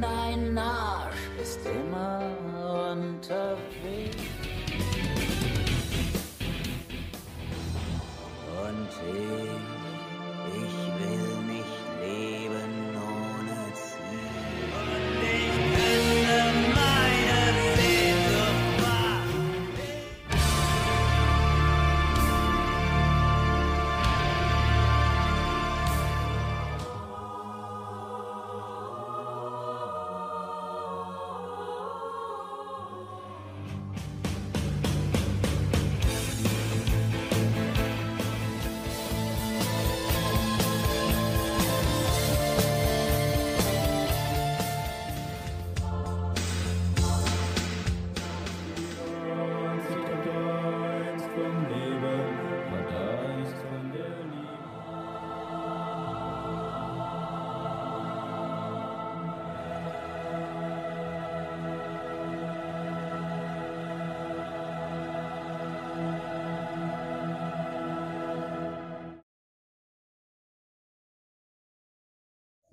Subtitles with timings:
[0.00, 2.20] dein Arsch ist immer
[2.92, 3.75] unterwegs.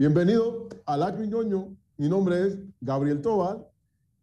[0.04, 1.78] Bienvenido a La Ñoño.
[1.96, 3.66] Mi nombre es Gabriel Tobal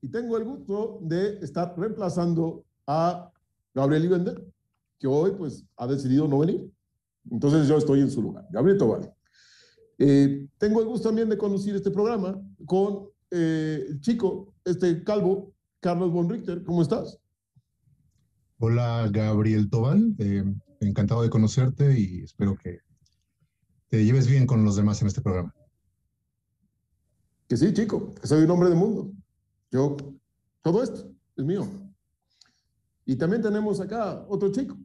[0.02, 3.32] y tengo el gusto de estar reemplazando a
[3.72, 4.46] Gabriel Ibender,
[4.98, 6.70] que hoy pues ha decidido no venir.
[7.30, 8.46] Entonces yo estoy en su lugar.
[8.50, 9.10] Gabriel Tobal.
[9.96, 15.54] Eh, tengo el gusto también de conducir este programa con eh, el chico, este calvo,
[15.80, 16.62] Carlos von Richter.
[16.62, 17.18] ¿Cómo estás?
[18.58, 20.44] Hola Gabriel Tobal, eh,
[20.80, 22.80] encantado de conocerte y espero que
[23.88, 25.54] te lleves bien con los demás en este programa.
[27.50, 29.10] Que sí, chico, que soy un hombre de mundo.
[29.72, 29.96] Yo,
[30.62, 31.66] todo esto es mío.
[33.04, 34.76] Y también tenemos acá otro chico,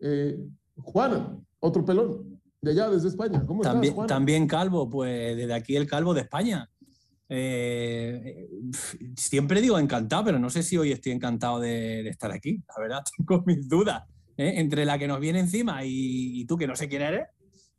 [0.00, 0.42] eh,
[0.74, 3.44] Juana, otro pelón, de allá desde España.
[3.46, 4.06] ¿Cómo También, estás, Juana?
[4.06, 6.66] también calvo, pues desde aquí el calvo de España.
[7.28, 8.48] Eh,
[9.14, 12.62] siempre digo encantado, pero no sé si hoy estoy encantado de, de estar aquí.
[12.74, 14.02] La verdad, tengo mis dudas.
[14.38, 14.54] ¿eh?
[14.56, 17.28] Entre la que nos viene encima y, y tú, que no sé quién eres,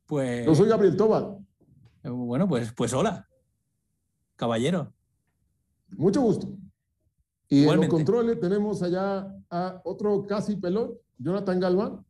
[0.05, 0.45] pues.
[0.45, 1.37] Yo soy Gabriel Tobal.
[2.03, 3.27] eh, Bueno, pues, pues hola,
[4.35, 4.93] caballero.
[5.89, 6.47] Mucho gusto.
[7.49, 7.85] Y Igualmente.
[7.85, 12.05] en los controles tenemos allá a otro casi pelón, Jonathan Galván,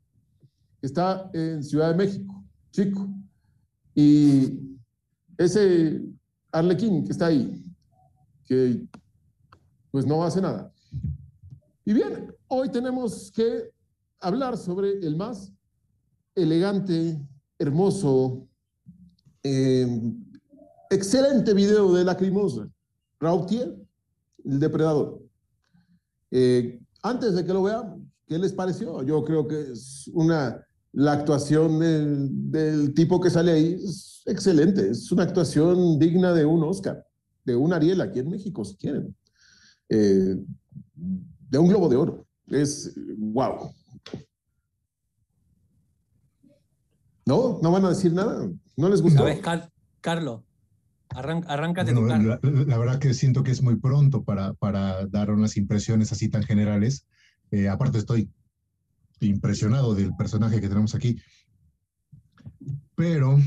[0.79, 3.09] que está en Ciudad de México, chico.
[3.95, 4.77] Y
[5.37, 6.01] ese
[6.51, 7.63] Arlequín que está ahí,
[8.45, 8.85] que
[9.91, 10.71] pues no hace nada.
[11.85, 13.71] Y bien, hoy tenemos que
[14.19, 15.51] hablar sobre el más
[16.35, 17.19] elegante,
[17.59, 18.47] hermoso,
[19.43, 19.85] eh,
[20.93, 22.67] excelente video de Lacrimosa,
[23.19, 23.75] Rautier,
[24.45, 25.21] el depredador.
[26.31, 29.03] Eh, antes de que lo veamos, ¿qué les pareció?
[29.03, 31.79] Yo creo que es una, la actuación
[32.51, 37.05] del, tipo que sale ahí es excelente, es una actuación digna de un Oscar,
[37.45, 39.15] de un Ariel aquí en México, si quieren,
[39.89, 40.35] Eh,
[41.49, 42.25] de un Globo de Oro.
[42.47, 43.71] Es wow.
[47.25, 47.59] ¿No?
[47.61, 48.49] ¿No van a decir nada?
[48.75, 49.23] ¿No les gustó?
[49.41, 49.71] Car-
[50.01, 50.41] Carlos,
[51.15, 51.43] arran-
[51.95, 55.57] tu Bueno, la, la verdad que siento que es muy pronto para, para dar unas
[55.57, 57.05] impresiones así tan generales.
[57.51, 58.29] Eh, aparte estoy
[59.19, 61.19] impresionado del personaje que tenemos aquí.
[62.95, 63.37] Pero,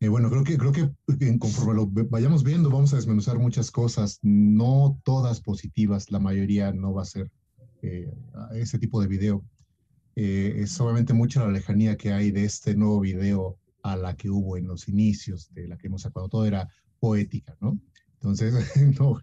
[0.00, 3.70] eh, bueno, creo que, creo que eh, conforme lo vayamos viendo, vamos a desmenuzar muchas
[3.70, 7.30] cosas, no todas positivas, la mayoría no va a ser
[7.82, 8.12] eh,
[8.54, 9.44] ese tipo de video.
[10.16, 13.58] Eh, es obviamente mucha la lejanía que hay de este nuevo video
[13.92, 17.56] a la que hubo en los inicios de la que hemos cuando todo era poética,
[17.60, 17.78] ¿no?
[18.14, 18.54] Entonces,
[19.00, 19.20] no,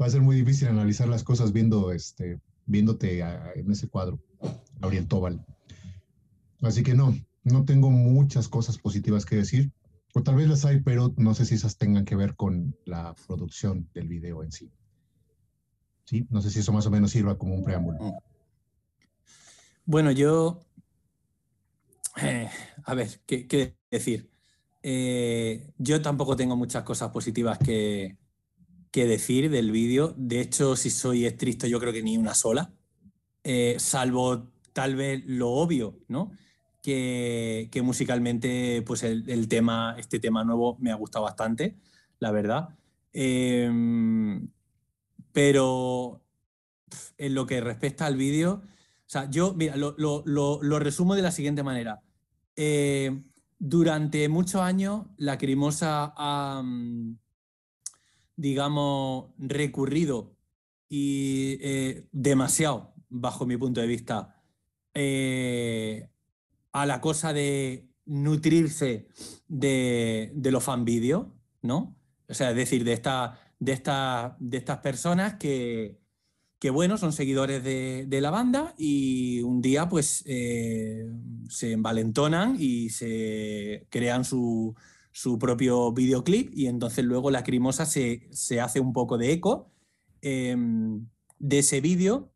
[0.00, 4.18] va a ser muy difícil analizar las cosas viendo, este, viéndote a- en ese cuadro,
[4.80, 5.44] Gabriel Tobal.
[6.62, 9.72] Así que no, no tengo muchas cosas positivas que decir,
[10.14, 13.14] o tal vez las hay, pero no sé si esas tengan que ver con la
[13.26, 14.70] producción del video en sí.
[16.04, 17.98] Sí, no sé si eso más o menos sirva como un preámbulo.
[19.84, 20.60] Bueno, yo.
[22.22, 22.48] eh,
[22.86, 24.30] a ver, ¿qué, decir?
[24.82, 28.16] Eh, yo tampoco tengo muchas cosas positivas que,
[28.92, 30.14] que decir del vídeo.
[30.18, 32.72] De hecho, si soy estricto, yo creo que ni una sola.
[33.44, 36.32] Eh, salvo tal vez lo obvio, ¿no?
[36.82, 41.76] Que, que musicalmente, pues el, el tema, este tema nuevo me ha gustado bastante,
[42.20, 42.70] la verdad.
[43.12, 43.70] Eh,
[45.32, 46.22] pero
[47.18, 51.14] en lo que respecta al vídeo, o sea, yo, mira, lo, lo- lo- lo resumo
[51.14, 52.02] de la siguiente manera.
[52.56, 53.22] Eh,
[53.58, 57.18] durante muchos años, la Crimosa ha, mm,
[58.36, 60.36] digamos, recurrido
[60.88, 64.42] y eh, demasiado, bajo mi punto de vista,
[64.94, 66.08] eh,
[66.72, 69.08] a la cosa de nutrirse
[69.48, 71.26] de, los fan vídeos,
[71.62, 71.96] ¿no?
[72.28, 75.98] O sea, es decir, de, esta, de, esta, de estas personas que,
[76.58, 81.06] que, bueno, son seguidores de, la banda y un día pues eh,
[81.48, 84.74] se envalentonan y se crean su,
[85.38, 89.72] propio videoclip y entonces luego la crimosa se, se hace un poco de eco
[90.20, 91.06] em,
[91.38, 92.32] de ese vídeo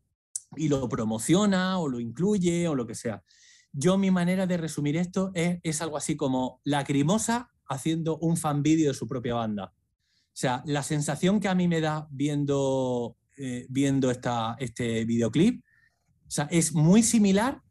[0.55, 3.23] y lo promociona o lo incluye o lo que sea.
[3.73, 8.89] Yo mi manera de resumir esto es, algo así como Lacrimosa haciendo un fan vídeo
[8.89, 9.73] de su propia banda.
[9.73, 15.63] O sea, la sensación que a mí me da viendo, eh, viendo esta, este videoclip.
[16.27, 17.61] O sea, es muy similar,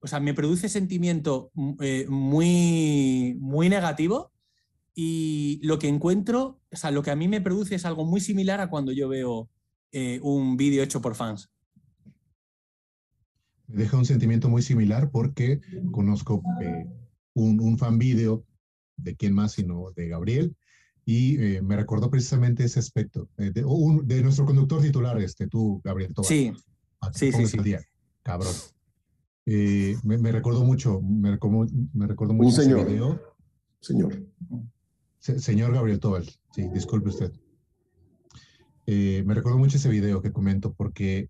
[0.00, 4.32] o sea, me produce sentimiento mm, eh, muy, muy negativo
[4.94, 8.20] y lo que encuentro, o sea, lo que a mí me produce es algo muy
[8.20, 9.48] similar a cuando yo veo
[9.90, 11.50] eh, un vídeo hecho por fans.
[13.66, 16.86] Me deja un sentimiento muy similar porque conozco eh,
[17.34, 18.44] un, fan video
[18.96, 20.56] de quién más sino de Gabriel
[21.04, 26.14] y eh, me recordó precisamente ese aspecto eh, de, nuestro conductor titular, este, tú, Gabriel
[26.22, 26.52] Sí,
[27.12, 27.74] sí, sí, sí.
[28.22, 28.54] cabrón.
[29.44, 33.20] me, recordó mucho, me recordó, me recordó mucho ese video.
[33.80, 34.24] Señor.
[35.18, 37.32] señor Gabriel Tobal, sí, disculpe usted.
[38.86, 41.28] me recordó mucho ese video que comento porque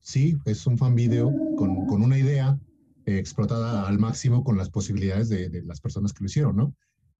[0.00, 2.58] sí, es un fan video con, con una idea
[3.06, 6.74] eh, explotada al máximo con las posibilidades de, de, las personas que lo hicieron, ¿no?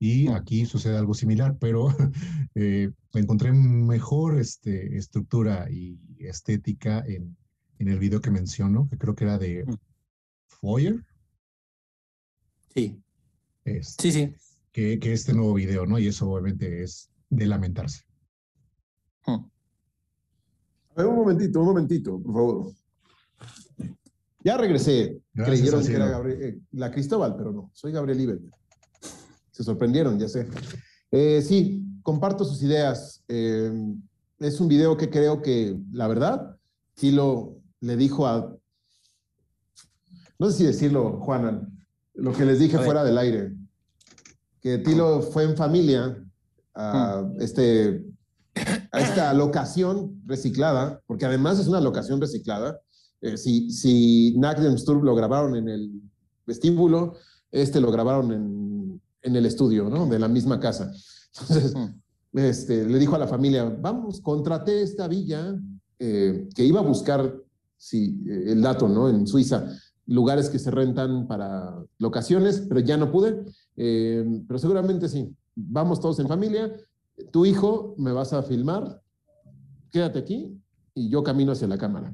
[0.04, 1.86] Y aquí sucede algo similar, pero
[2.56, 7.36] eh, encontré mejor este, estructura y estética en,
[7.78, 9.64] en, el video que menciono, que creo que era de
[10.48, 11.04] Foyer.
[12.74, 13.00] Sí.
[13.64, 14.34] Este, sí, sí.
[14.72, 16.00] Que, que, este nuevo video, ¿no?
[16.00, 18.02] Y eso obviamente es de lamentarse.
[19.24, 19.40] A
[20.96, 22.72] ver, un momentito, un momentito, por favor.
[24.42, 25.22] Ya regresé.
[25.32, 28.52] Creyeron que era eh, la Cristóbal, pero no, soy Gabriel Ibel.
[29.52, 30.48] Se sorprendieron, ya sé.
[31.10, 33.22] Eh, sí, comparto sus ideas.
[33.28, 33.72] Eh,
[34.40, 36.56] es un video que creo que, la verdad,
[36.94, 38.56] Tilo le dijo a...
[40.38, 41.68] No sé si decirlo, Juana,
[42.14, 43.52] lo que les dije fuera del aire,
[44.60, 46.18] que Tilo fue en familia
[46.74, 47.40] a hmm.
[47.40, 48.04] este
[48.92, 52.80] a esta locación reciclada, porque además es una locación reciclada.
[53.20, 54.38] Eh, si, si
[54.76, 56.02] Sturb lo grabaron en el
[56.46, 57.14] vestíbulo,
[57.50, 58.61] este lo grabaron en,
[59.22, 60.06] en el estudio, ¿no?
[60.06, 60.92] De la misma casa.
[61.40, 61.74] Entonces,
[62.32, 65.54] este, le dijo a la familia, vamos, contraté esta villa
[65.98, 67.34] eh, que iba a buscar,
[67.76, 69.08] sí, el dato, ¿no?
[69.08, 69.68] En Suiza,
[70.06, 73.44] lugares que se rentan para locaciones, pero ya no pude,
[73.76, 75.34] eh, pero seguramente sí.
[75.54, 76.72] Vamos todos en familia,
[77.30, 79.00] tu hijo me vas a filmar,
[79.90, 80.58] quédate aquí
[80.94, 82.12] y yo camino hacia la cámara.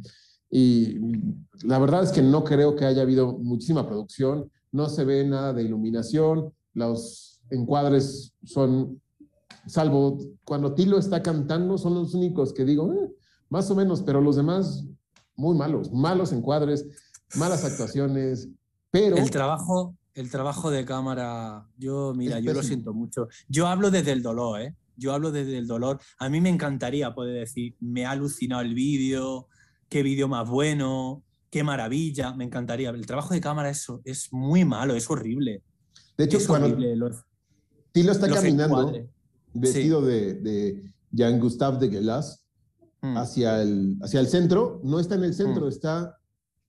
[0.50, 0.98] Y
[1.64, 5.52] la verdad es que no creo que haya habido muchísima producción, no se ve nada
[5.52, 9.00] de iluminación, los encuadres son,
[9.66, 13.12] salvo cuando Tilo está cantando, son los únicos que digo, eh,
[13.48, 14.86] más o menos, pero los demás
[15.36, 16.86] muy malos, malos encuadres,
[17.36, 18.48] malas actuaciones,
[18.90, 19.16] pero...
[19.16, 23.28] El trabajo, el trabajo de cámara, yo, mira, yo lo siento mucho.
[23.48, 24.74] Yo hablo desde el dolor, ¿eh?
[24.98, 26.00] yo hablo desde el dolor.
[26.18, 29.46] A mí me encantaría poder decir, me ha alucinado el vídeo,
[29.88, 32.90] qué vídeo más bueno, qué maravilla, me encantaría.
[32.90, 35.62] El trabajo de cámara es, es muy malo, es horrible.
[36.18, 36.76] De hecho, cuando
[37.92, 38.92] Tilo está caminando
[39.54, 42.44] vestido de, de Jean Gustave de Gelas
[43.00, 43.16] mm.
[43.16, 45.68] hacia, el, hacia el centro, no está en el centro, mm.
[45.68, 46.18] está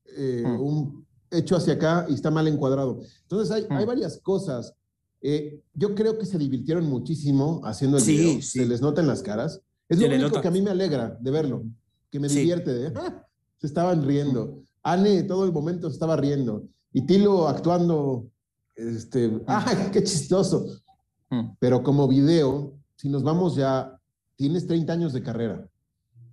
[0.05, 0.61] eh, mm.
[0.61, 3.01] un, hecho hacia acá y está mal encuadrado.
[3.23, 4.73] Entonces hay, hay varias cosas
[5.21, 8.41] eh, yo creo que se divirtieron muchísimo haciendo el video.
[8.41, 9.61] Se les nota en las caras.
[9.87, 11.63] Es lo único que a mí me alegra de verlo,
[12.11, 12.93] que me divierte.
[12.95, 13.25] Ah,
[13.57, 14.63] se estaban riendo.
[14.83, 16.63] Anne todo el momento se estaba riendo.
[16.93, 18.29] Y Tilo actuando,
[18.79, 20.65] este, ¡ay, qué chistoso!
[21.29, 21.51] Mm.
[21.59, 23.99] Pero como video, si nos vamos ya,
[24.35, 25.67] tienes 30 años de carrera.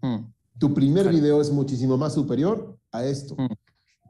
[0.02, 0.32] Mm.
[0.58, 3.34] Tu primer video es muchísimo más superior a esto.
[3.36, 3.54] Mm.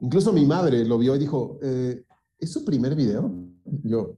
[0.00, 2.04] Incluso mi madre lo vio y dijo, eh,
[2.38, 3.32] ¿es su primer video?
[3.82, 4.16] Yo,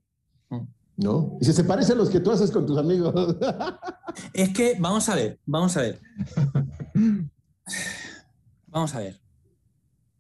[0.99, 1.39] ¿No?
[1.41, 3.37] Y se parece a los que tú haces con tus amigos.
[4.33, 6.01] Es que, vamos a ver, vamos a ver.
[8.67, 9.21] Vamos a ver.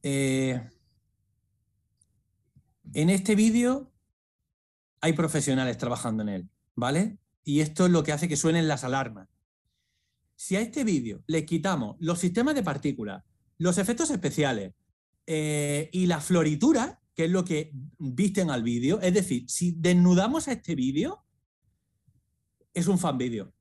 [0.03, 0.61] Eh,
[2.95, 3.93] en este vídeo
[5.01, 7.19] hay profesionales trabajando en él, ¿vale?
[7.45, 9.29] Y esto es lo que hace que suenen las alarmas.
[10.37, 13.25] Si a este vídeo le quitamos los sistemas de partículas,
[13.59, 14.75] los efectos especiales
[15.27, 19.01] eh, y la floritura, que es lo que visten al vídeo.
[19.01, 21.25] Es decir, si desnudamos a este vídeo,
[22.73, 23.53] es un fan vídeo.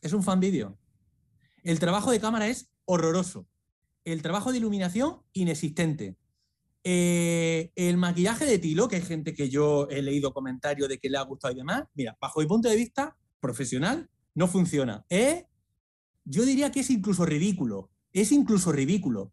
[0.00, 0.78] Es un fan vídeo.
[1.64, 3.48] El trabajo de cámara es horroroso.
[4.04, 6.16] El trabajo de iluminación, inexistente.
[6.84, 11.08] Eh, el maquillaje de Tilo, que hay gente que yo he leído comentarios de que
[11.08, 15.04] le ha gustado y demás, mira, bajo mi punto de vista profesional, no funciona.
[15.08, 15.46] Eh,
[16.24, 17.90] yo diría que es incluso ridículo.
[18.12, 19.32] Es incluso ridículo.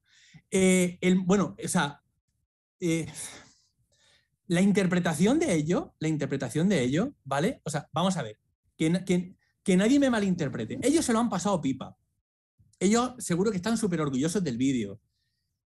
[0.52, 2.02] Eh, el, bueno, o sea,
[2.80, 3.08] eh,
[4.48, 7.62] la interpretación de ello, la interpretación de ello, ¿vale?
[7.66, 8.40] O sea, vamos a ver,
[8.78, 10.80] que, que, que nadie me malinterprete.
[10.82, 11.98] Ellos se lo han pasado pipa.
[12.80, 15.00] Ellos seguro que están súper orgullosos del vídeo.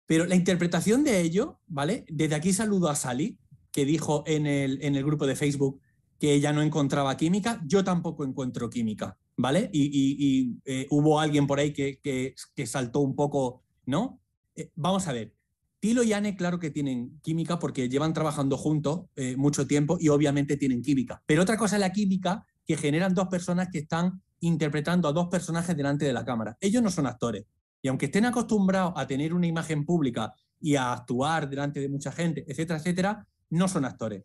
[0.05, 2.05] Pero la interpretación de ello, ¿vale?
[2.09, 3.37] Desde aquí saludo a Sally,
[3.71, 5.79] que dijo en el, en el grupo de Facebook
[6.19, 7.61] que ella no encontraba química.
[7.65, 9.69] Yo tampoco encuentro química, ¿vale?
[9.73, 14.19] Y, eh, hubo alguien por ahí que, que- que saltó un poco, ¿no?
[14.55, 15.33] Eh, vamos a ver.
[15.79, 20.07] Tilo y Anne, claro que tienen química porque llevan trabajando juntos eh, mucho tiempo y
[20.09, 21.21] obviamente tienen química.
[21.25, 25.27] Pero otra cosa es la química que generan dos personas que están interpretando a dos
[25.29, 26.57] personajes delante de la cámara.
[26.61, 27.45] Ellos no son actores.
[27.83, 32.11] Y aunque estén acostumbrados a tener una imagen pública y a actuar delante de mucha
[32.11, 34.23] gente, etcétera, etcétera, no son actores.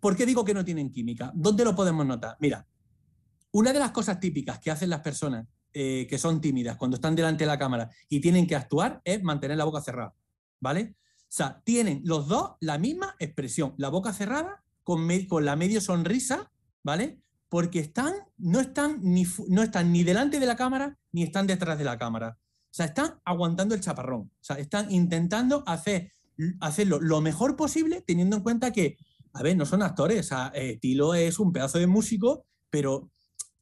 [0.00, 1.30] ¿Por qué digo que no tienen química?
[1.34, 2.38] ¿Dónde lo podemos notar?
[2.40, 2.66] Mira,
[3.52, 7.14] una de las cosas típicas que hacen las personas eh, que son tímidas cuando están
[7.14, 10.14] delante de la cámara y tienen que actuar es mantener la boca cerrada,
[10.58, 10.96] ¿vale?
[11.20, 15.80] O sea, tienen los dos la misma expresión, la boca cerrada con, con la medio
[15.80, 16.50] sonrisa,
[16.82, 17.20] ¿vale?
[17.48, 21.78] Porque están, no, están ni, no están ni delante de la cámara ni están detrás
[21.78, 22.38] de la cámara.
[22.40, 24.22] O sea, están aguantando el chaparrón.
[24.22, 26.12] O sea, están intentando hacer,
[26.60, 28.96] hacerlo lo mejor posible teniendo en cuenta que,
[29.32, 30.20] a ver, no son actores.
[30.20, 33.10] O sea, eh, Tilo es un pedazo de músico, pero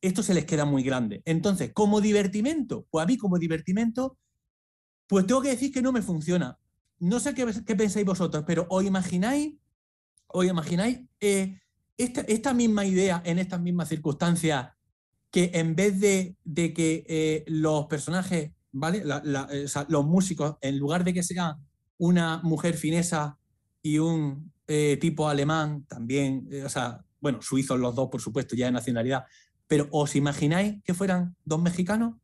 [0.00, 1.22] esto se les queda muy grande.
[1.24, 4.18] Entonces, como divertimento, pues a mí como divertimento,
[5.06, 6.58] pues tengo que decir que no me funciona.
[6.98, 9.54] No sé qué, qué pensáis vosotros, pero os imagináis,
[10.26, 11.58] os imagináis eh,
[11.98, 14.68] esta, misma idea en estas mismas circunstancias
[15.30, 19.02] que en vez de, de que eh, los personajes, ¿vale?
[19.04, 21.58] Eh, los músicos, en lugar de que sea
[21.98, 23.38] una mujer finesa
[23.82, 28.66] y un eh, tipo alemán, también, o sea, bueno, suizos los dos, por supuesto, ya
[28.66, 29.24] de nacionalidad,
[29.66, 32.14] pero ¿os imagináis que fueran dos mexicanos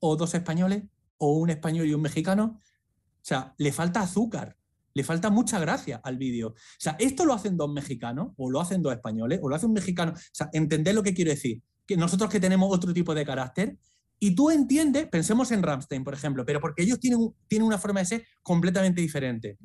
[0.00, 0.84] o dos españoles
[1.18, 2.58] o un español y un mexicano?
[2.58, 4.56] O sea, le falta azúcar,
[4.94, 6.48] le falta mucha gracia al vídeo.
[6.48, 9.66] O sea, esto lo hacen dos mexicanos o lo hacen dos españoles o lo hace
[9.66, 10.12] un mexicano.
[10.12, 11.62] O sea, entender lo que quiero decir.
[11.86, 13.76] Que nosotros que tenemos otro tipo de carácter
[14.18, 18.00] y tú entiendes, pensemos en Ramstein, por ejemplo, pero porque ellos tienen, tienen una forma
[18.00, 19.58] de ser completamente diferente.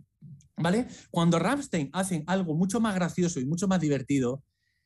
[0.58, 0.88] ¿Vale?
[1.12, 4.42] Cuando Ramstein hacen algo mucho más gracioso y mucho más divertido,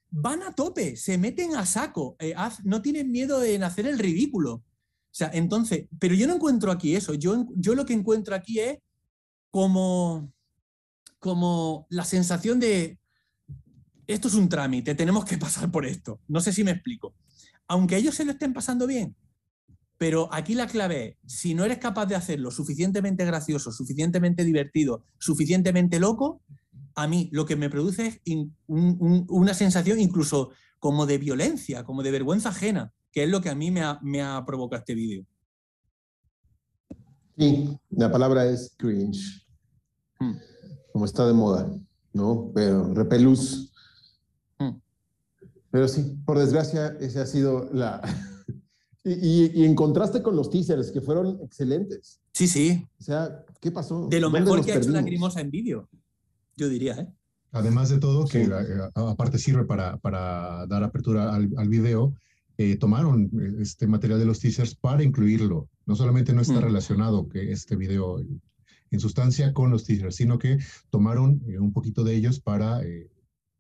[0.09, 3.99] van a tope, se meten a saco, eh, haz- no tienen miedo en hacer el
[3.99, 4.53] ridículo.
[4.55, 4.63] O
[5.11, 7.13] sea, entonces, pero yo no encuentro aquí eso.
[7.13, 8.79] Yo, yo lo que encuentro aquí es
[9.51, 10.31] como,
[11.19, 12.99] como la sensación de
[14.07, 16.19] esto es un trámite, tenemos que pasar por esto.
[16.27, 17.15] No sé si me explico.
[17.67, 19.15] Aunque ellos se lo estén pasando bien,
[19.97, 25.03] pero aquí la clave es, si no eres capaz de hacerlo suficientemente gracioso, suficientemente divertido,
[25.19, 26.41] suficientemente loco,
[26.95, 32.11] a mí lo que me produce es una sensación incluso como de violencia, como de
[32.11, 35.25] vergüenza ajena, que es lo que a mí me ha, me ha provocado este vídeo.
[37.39, 39.45] Sí, la palabra es cringe,
[40.19, 40.33] Hmm.
[40.91, 41.71] como está de moda,
[42.11, 42.51] ¿no?
[42.53, 43.71] Pero repelús.
[44.59, 44.71] Hmm.
[45.71, 48.01] Pero sí, por desgracia, esa ha sido la...
[49.05, 52.19] y, y- y en contraste con los teasers, que fueron excelentes.
[52.33, 54.07] Sí, sí, O sea, ¿qué pasó?
[54.09, 54.89] de lo ¿Dónde mejor que ha hecho?
[54.89, 55.87] Lacrimosa en vídeo,
[56.57, 57.07] yo diría, ¿eh?
[57.51, 58.51] Además de todo, que Sí.
[58.51, 62.13] eh, aparte sirve para, para dar apertura al, al video,
[62.61, 65.69] eh, tomaron eh, este material de los teasers para incluirlo.
[65.85, 66.63] No solamente no está Mm.
[66.63, 68.41] relacionado que este video en,
[68.91, 70.57] en sustancia con los teasers, sino que
[70.89, 73.09] tomaron eh, un poquito de ellos para, eh,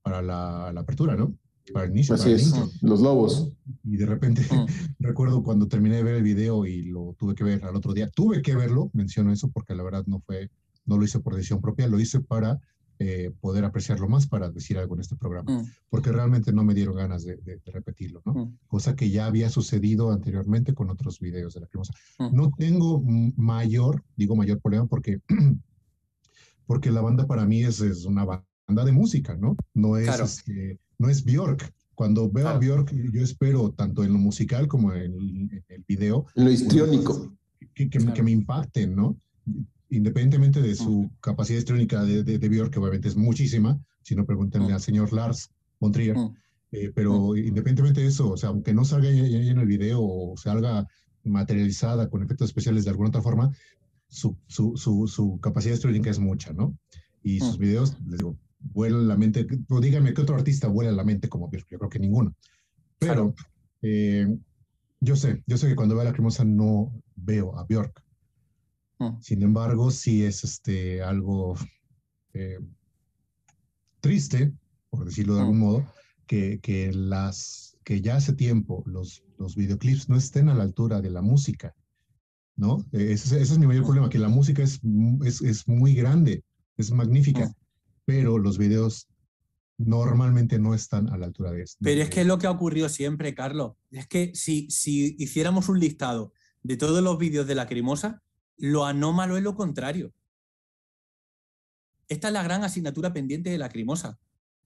[0.03, 1.33] para la, la apertura, ¿no?
[1.71, 2.15] Para el inicio.
[2.15, 2.69] Así para el es, intro.
[2.81, 3.51] los lobos.
[3.85, 4.65] Y de repente Mm.
[4.99, 8.09] recuerdo cuando terminé de ver el video y lo tuve que ver al otro día.
[8.09, 10.49] Tuve que verlo, menciono eso porque la verdad no fue,
[10.85, 12.59] no lo hice por decisión propia, lo hice para
[13.01, 16.73] eh, poder apreciarlo más, para decir algo en este programa, Mm, porque realmente no me
[16.73, 18.33] dieron ganas de, de- de repetirlo, ¿no?
[18.33, 21.93] mm, Cosa que ya había sucedido anteriormente con otros videos de la cremosa.
[22.19, 22.35] mm.
[22.35, 23.01] No tengo
[23.37, 25.21] mayor, digo mayor problema porque,
[26.65, 29.55] porque la banda para mí es, es una banda de música, ¿no?
[29.73, 30.25] No es, Claro.
[30.25, 31.73] este, no es Bjork.
[31.95, 32.57] Cuando veo a.
[32.57, 35.13] Bjork, yo espero tanto en lo musical como en,
[35.51, 37.33] en el video En lo histriónico.
[37.73, 38.13] que, que, me- Claro.
[38.15, 39.17] que me impacten, ¿no?
[39.89, 44.25] Independientemente de su capacidad histriónica de, de, de Björk, que obviamente es muchísima, si no
[44.25, 44.73] pregúntenle Mm.
[44.73, 46.35] al señor Lars von Trier, Mm.
[46.71, 49.99] eh, pero independientemente de eso, o sea, aunque no salga ahí- ahí en el video
[50.01, 50.85] o salga
[51.23, 53.51] materializada con efectos especiales de alguna otra forma,
[54.07, 56.77] su, su, su, su capacidad histriónica es mucha, ¿no?
[57.23, 61.03] Y sus videos, les digo, vuelan la mente, o díganme qué otro artista vuela la
[61.03, 62.35] mente como Björk, yo creo que ninguno.
[62.99, 63.35] Pero Claro.
[63.81, 64.37] eh,
[65.01, 68.03] yo sé, yo sé que cuando veo a la cremosa no veo a Björk.
[68.99, 69.21] Mm.
[69.21, 71.55] Sin embargo, sí es este, algo
[72.33, 72.59] eh,
[74.01, 74.53] triste,
[74.89, 75.61] por decirlo de algún Mm.
[75.61, 75.93] modo,
[76.27, 81.01] que, que, las, que ya hace tiempo los, los videoclips no estén a la altura
[81.01, 81.75] de la música,
[82.55, 82.85] ¿no?
[82.91, 84.79] Eh, Ese, ese es mi mayor problema, que la música es,
[85.25, 86.43] es, es muy grande,
[86.77, 87.53] es magnífica, Mm.
[88.05, 89.07] pero los videos
[89.77, 91.77] normalmente no están a la altura de esto.
[91.81, 93.73] Pero es que es lo que ha ocurrido siempre, Carlos.
[93.91, 98.21] Es que si, si hiciéramos un listado de todos los vídeos de la Lacrimosa,
[98.59, 100.13] lo anómalo es lo contrario.
[102.07, 104.19] Esta es la gran asignatura pendiente de la Lacrimosa.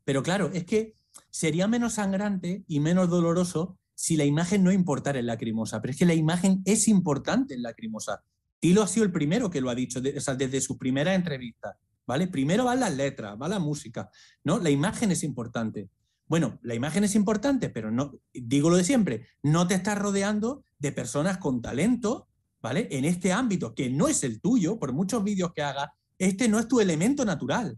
[0.06, 0.96] Pero claro, es que
[1.30, 5.82] sería menos sangrante y menos doloroso si la imagen no importara en Lacrimosa.
[5.82, 8.24] Pero es que la imagen es importante en Lacrimosa.
[8.60, 11.78] Tilo ha sido el primero que lo ha dicho, de- desde su primera entrevista.
[12.06, 12.28] ¿Vale?
[12.28, 14.10] Primero van las letras, va la música,
[14.44, 14.60] ¿no?
[14.60, 15.90] La imagen es importante.
[16.28, 20.66] Bueno, la imagen es importante, pero no, digo lo de siempre, no te estás rodeando
[20.80, 22.28] de personas con talento,
[22.64, 22.88] ¿vale?
[22.90, 26.58] En este ámbito, que no es el tuyo, por muchos vídeos que hagas, este no
[26.60, 27.78] es tu elemento natural,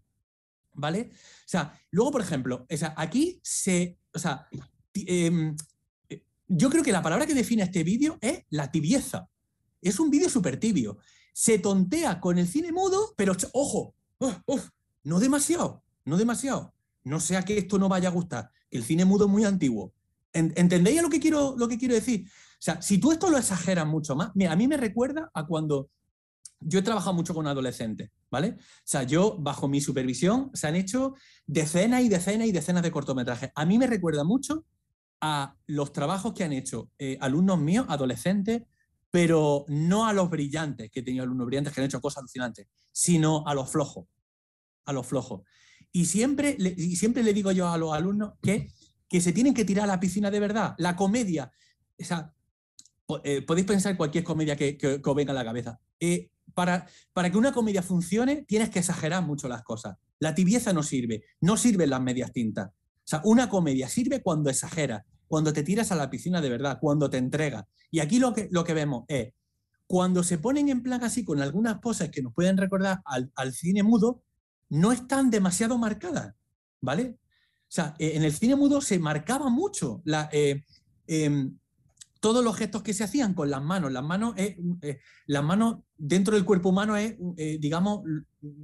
[0.74, 1.10] ¿vale?
[1.12, 4.48] O sea, luego, por ejemplo, o sea, aquí se, o sea,
[4.94, 5.56] em,
[6.10, 9.28] eh, yo creo que la palabra que define este vídeo es la tibieza.
[9.82, 11.00] Es un vídeo súper tibio.
[11.34, 13.96] Se tontea con el cine mudo, pero ojo,
[15.04, 16.74] no demasiado, no demasiado.
[17.04, 19.94] No sea que esto no vaya a gustar, que el cine mudo es muy antiguo.
[20.34, 22.30] En- ¿Entendéis lo que quiero, lo que quiero decir?
[22.60, 25.90] Sea, si tú esto lo exageras mucho más, a mí me recuerda a cuando
[26.60, 28.56] yo he trabajado mucho con adolescentes, ¿vale?
[28.58, 31.14] O sea, yo, bajo mi supervisión, se han hecho
[31.46, 33.52] decenas y decenas y decenas de cortometrajes.
[33.56, 34.66] A mí me recuerda mucho
[35.22, 38.64] a los trabajos que han hecho eh, alumnos míos, adolescentes,
[39.12, 42.68] pero no a los brillantes, que he tenido alumnos brillantes que han hecho cosas alucinantes,
[42.92, 44.08] sino a los flojos,
[44.86, 45.42] a los flojos.
[45.92, 48.70] Y siempre, le, y siempre le digo yo a los alumnos que,
[49.08, 50.76] que se tienen que tirar a la piscina de verdad.
[50.78, 51.52] La comedia,
[51.98, 52.35] o sea,
[53.24, 55.80] eh, podéis pensar cualquier comedia que, os venga a la cabeza.
[56.00, 59.98] Eh, para, para que una comedia funcione, tienes que exagerar mucho las cosas.
[60.20, 62.70] La tibieza no sirve, no sirven las medias tintas.
[62.70, 66.80] O sea, una comedia sirve cuando exageras, cuando te tiras a la piscina de verdad,
[66.80, 67.66] cuando te entregas.
[67.92, 69.34] Y aquí lo que, lo que vemos es,
[69.88, 73.54] cuando se ponen en plan así con algunas poses que nos pueden recordar al, al
[73.54, 74.24] cine mudo,
[74.70, 76.34] no están demasiado marcadas,
[76.82, 77.18] ¿vale?
[77.68, 81.58] O sea, eh, en el cine mudo se marcaba mucho la, em,
[82.26, 83.92] todos los gestos que se hacían con las manos.
[83.92, 84.58] Las manos, eh,
[85.28, 88.02] las manos dentro del cuerpo humano es, eh, digamos,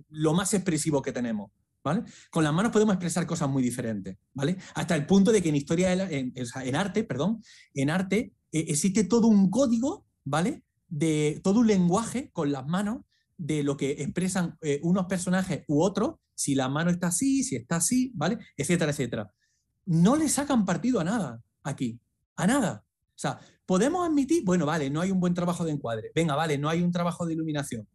[0.09, 1.51] lo más expresivo que tenemos.
[1.83, 2.03] ¿Vale?
[2.31, 4.57] Con las manos podemos expresar cosas muy diferentes, ¿vale?
[4.73, 7.43] Hasta el punto de que en historia, en, arte, perdón,
[7.75, 10.63] en arte eh, existe todo un código, ¿vale?
[10.87, 13.01] De todo un lenguaje con las manos
[13.37, 17.55] de lo que expresan eh, unos personajes u otros, si la mano está así, si
[17.55, 18.39] está así, ¿vale?
[18.57, 19.31] Etcétera, etcétera.
[19.85, 21.99] No le sacan partido a nada aquí,
[22.35, 22.85] a nada.
[23.21, 26.57] O sea, podemos admitir, bueno, vale, no hay un buen trabajo de encuadre, venga, vale,
[26.57, 27.87] no hay un trabajo de iluminación,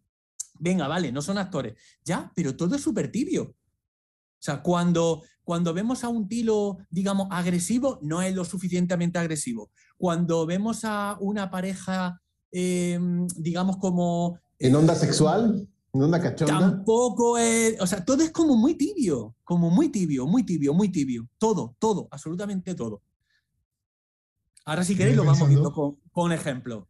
[0.61, 3.43] venga, vale, no son actores, ya, pero todo es súper tibio.
[3.43, 9.73] O sea, cuando, cuando vemos a un tilo, digamos, agresivo, no es lo suficientemente agresivo.
[9.97, 13.01] Cuando vemos a una pareja, eh,
[13.37, 14.39] digamos, como...
[14.61, 15.69] ¿En eh, onda sexual?
[15.93, 16.61] ¿En onda cachonda?
[16.61, 17.81] Tampoco es.
[17.81, 21.29] O sea, todo es como muy tibio, como muy tibio, muy tibio, muy tibio.
[21.39, 23.03] Todo, todo, absolutamente todo.
[24.67, 26.89] Ahora, si queréis, lo vamos viendo con, con ejemplo.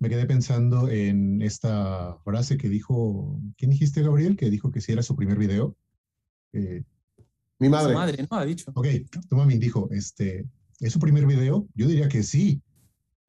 [0.00, 4.36] Me quedé pensando en esta frase que dijo, ¿quién dijiste, Gabriel?
[4.36, 5.76] Que dijo que si era su primer video.
[6.52, 6.82] Eh,
[7.60, 7.94] Mi Su madre.
[7.94, 8.36] madre, ¿no?
[8.36, 8.72] Ha dicho.
[8.74, 8.86] ok,
[9.28, 10.46] tu mami dijo, este,
[10.80, 11.68] ¿es su primer video?
[11.74, 12.60] Yo diría que sí.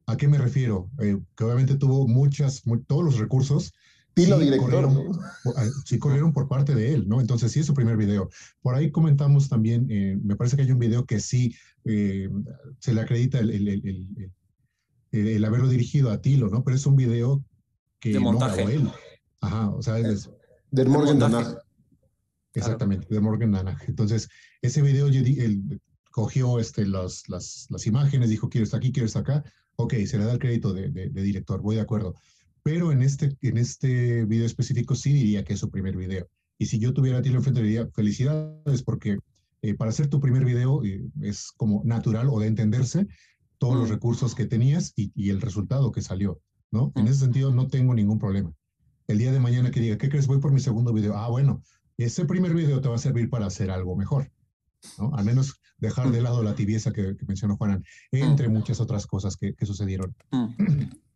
[0.06, 0.90] ¿A qué me refiero?
[0.98, 3.72] Eh, que obviamente tuvo muchas, mu- todos los recursos.
[4.14, 4.70] Tilo sí director.
[4.84, 5.10] corrieron-
[5.44, 5.52] ¿no?
[5.56, 7.20] ah, sí corrieron por parte de él, ¿no?
[7.20, 8.28] Entonces sí es su primer video.
[8.60, 12.28] Por ahí comentamos también, eh, me parece que hay un video que sí eh,
[12.78, 14.32] se le acredita el, el- el- el-
[15.12, 16.62] el- el haberlo dirigido a Tilo, ¿no?
[16.62, 17.44] Pero es un video
[18.00, 18.56] que De no montaje.
[18.56, 18.90] grabó él.
[19.40, 20.30] Ajá, o sea, es,
[20.70, 21.44] Del Morgan montaje.
[21.44, 21.62] Danaj.
[22.54, 23.78] exactamente, de Morgan Nana.
[23.88, 24.28] Entonces,
[24.60, 28.92] ese video yo di- él cogió este, las, las, las imágenes, dijo, quiero estar aquí,
[28.92, 29.44] quiero estar acá.
[29.76, 32.14] Ok, se le da el crédito de, de- de director, voy de acuerdo.
[32.62, 36.28] Pero en este, en este video específico sí diría que es su primer video.
[36.58, 39.18] Y si yo tuviera a Tilo enfrente, diría felicidades porque
[39.62, 43.06] eh, para hacer tu primer video eh, es como natural o de entenderse
[43.58, 43.92] todos los Mm.
[43.92, 46.92] recursos que tenías y, y el resultado que salió, ¿no?
[46.96, 47.08] En Mm.
[47.08, 48.52] ese sentido no tengo ningún problema.
[49.08, 50.26] El día de mañana que diga, ¿qué crees?
[50.26, 51.16] Voy por mi segundo video.
[51.16, 51.62] Ah, bueno,
[51.96, 54.30] ese primer video te va a servir para hacer algo mejor,
[54.98, 55.14] ¿no?
[55.14, 59.36] Al menos dejar de lado la tibieza que, que mencionó Juanan, entre muchas otras cosas
[59.36, 60.14] que, que sucedieron.
[60.30, 60.46] Mm.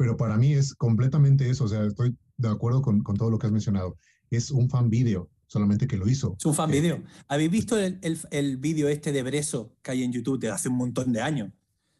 [0.00, 3.38] Pero para mí es completamente eso, o sea, estoy de acuerdo con, con todo lo
[3.38, 3.98] que has mencionado.
[4.30, 6.36] Es un fan video, solamente que lo hizo.
[6.38, 7.02] Es un fan Eh, vídeo.
[7.28, 10.70] ¿Habéis visto el, el, el vídeo este de Breso que hay en YouTube de hace
[10.70, 11.52] un montón de años?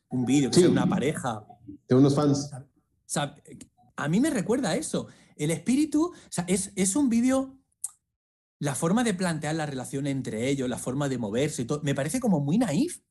[0.09, 0.63] Un vídeo que Sí.
[0.63, 1.45] es una pareja.
[1.91, 2.51] De unos fans.
[2.55, 2.63] O
[3.05, 3.35] sea,
[3.97, 5.09] a mí me recuerda a eso.
[5.37, 7.59] El espíritu, o sea, es, es un vídeo
[8.61, 11.95] la forma de plantear la relación entre ellos, la forma de moverse, y todo, me
[11.95, 13.03] parece como muy naif.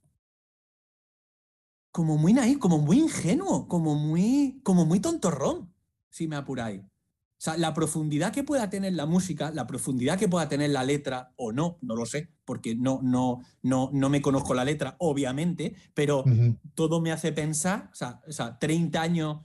[1.91, 5.73] Como muy naif, como muy ingenuo, como muy, como muy tontorrón,
[6.09, 6.81] si me apuráis.
[7.39, 10.83] O sea, la profundidad que pueda tener la música, la profundidad que pueda tener la
[10.83, 14.97] letra, o no, no lo sé, porque no, no, no, no me conozco la letra,
[14.99, 16.25] obviamente, pero
[16.75, 19.37] todo me hace pensar, o sea, o sea 30 años,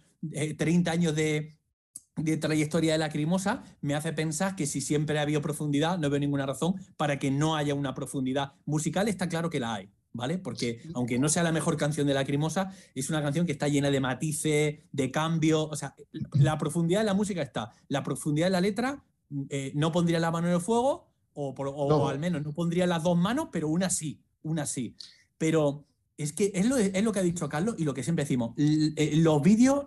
[0.59, 1.57] 30 eh, años de,
[2.16, 6.20] de trayectoria de Lacrimosa me hace pensar que si siempre ha habido profundidad, no veo
[6.20, 9.09] ninguna razón para que no haya una profundidad musical.
[9.09, 10.38] Está claro que la hay, ¿vale?
[10.38, 13.90] Porque aunque no sea la mejor canción de Lacrimosa, es una canción que está llena
[13.90, 15.68] de matices, de cambios.
[15.70, 15.94] O sea,
[16.33, 17.72] la profundidad de la música está.
[17.88, 19.05] La profundidad de la letra,
[19.50, 23.18] eh, no pondría la mano en el fuego, o, al menos no pondría las dos
[23.18, 24.94] manos, pero una sí, una sí.
[25.37, 25.85] Pero
[26.16, 28.55] es que es lo, es lo que ha dicho Carlos y lo que siempre decimos.
[28.57, 29.87] Eh, los vídeos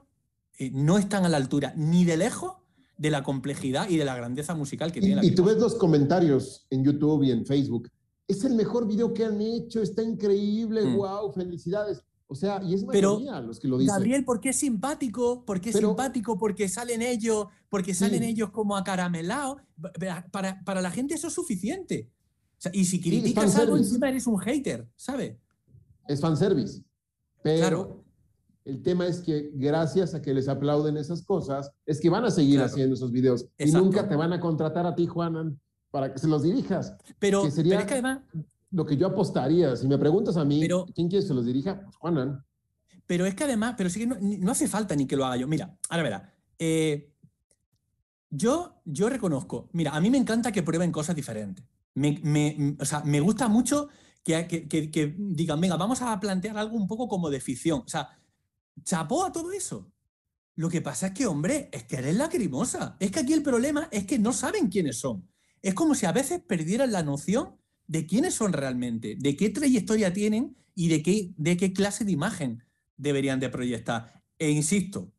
[0.60, 2.58] eh, no están a la altura ni de lejos
[2.98, 5.76] de la complejidad y de la grandeza musical que tiene la Y tú ves los
[5.76, 7.90] comentarios en YouTube y en Facebook.
[8.28, 11.34] Es el mejor video que han hecho, está increíble, wow, mm.
[11.34, 12.04] felicidades.
[12.30, 13.96] O sea, y es mayoría los que lo dicen.
[13.96, 19.62] Gabriel, porque es simpático, porque es simpático, porque salen ellos, porque salen ellos como acaramelados.
[20.30, 22.12] Para, para, la gente eso es suficiente.
[22.74, 25.38] y si criticas algo, encima eres un hater, ¿sabes?
[26.06, 26.84] Es fanservice.
[27.42, 28.08] Pero claro.
[28.68, 32.32] El tema es que gracias a que les aplauden esas cosas, es que van a
[32.32, 35.58] seguir haciendo esos videos y nunca te van a contratar a ti, Juanan,
[35.92, 36.96] para que se los dirijas.
[37.20, 38.20] Pero, sería es que además...
[38.72, 41.82] Lo que yo apostaría, si me preguntas a mí, ¿quién quiere que se los dirija?
[41.82, 42.44] Pues Juanan.
[43.06, 45.48] Pero es que además, pero sí que no, hace falta ni que lo haga yo.
[45.48, 46.34] Mira, ahora verá.
[46.60, 47.14] Eh,
[48.30, 51.66] yo, yo reconozco, mira, a mí me encanta que prueben cosas diferentes.
[51.96, 53.88] Me, o sea, me gusta mucho
[54.24, 57.80] que, que, que, que, digan, venga, vamos a plantear algo un poco como de ficción.
[57.86, 58.10] O sea,
[58.84, 59.90] chapó a todo eso.
[60.56, 62.98] Lo que pasa es que, hombre, es que eres lacrimosa.
[63.00, 65.28] Es que aquí el problema es que no saben quiénes son.
[65.62, 67.56] Es como si a veces perdieran la noción
[67.88, 72.12] de quiénes son realmente, de qué trayectoria tienen y de qué, de qué clase de
[72.12, 72.64] imagen
[72.98, 74.22] deberían de proyectar.
[74.38, 75.12] E insisto,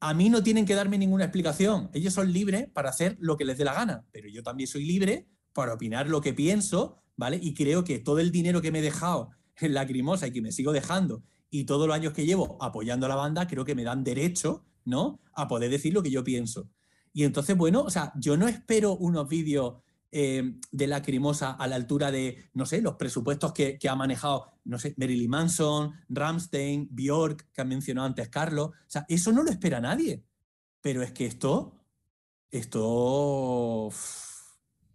[0.00, 1.90] a mí no tienen que darme ninguna explicación.
[1.92, 4.84] Ellos son libres para hacer lo que les dé la gana, pero yo también soy
[4.84, 7.38] libre para opinar lo que pienso, ¿vale?
[7.42, 10.52] Y creo que todo el dinero que me he dejado en Lacrimosa y que me
[10.52, 13.84] sigo dejando y todos los años que llevo apoyando a la banda, creo que me
[13.84, 15.20] dan derecho, ¿no?
[15.34, 16.68] A poder decir lo que yo pienso.
[17.14, 19.76] Y entonces, bueno, o sea, yo no espero unos vídeos
[20.10, 24.78] eh, de Lacrimosa a la altura de, no sé, los presupuestos que, ha manejado, no
[24.78, 28.70] sé, Marilyn Manson, Ramstein, Bjork, que ha mencionado antes Carlos.
[28.70, 30.24] O sea, eso no lo espera nadie.
[30.80, 31.72] Pero es que esto,
[32.50, 33.90] esto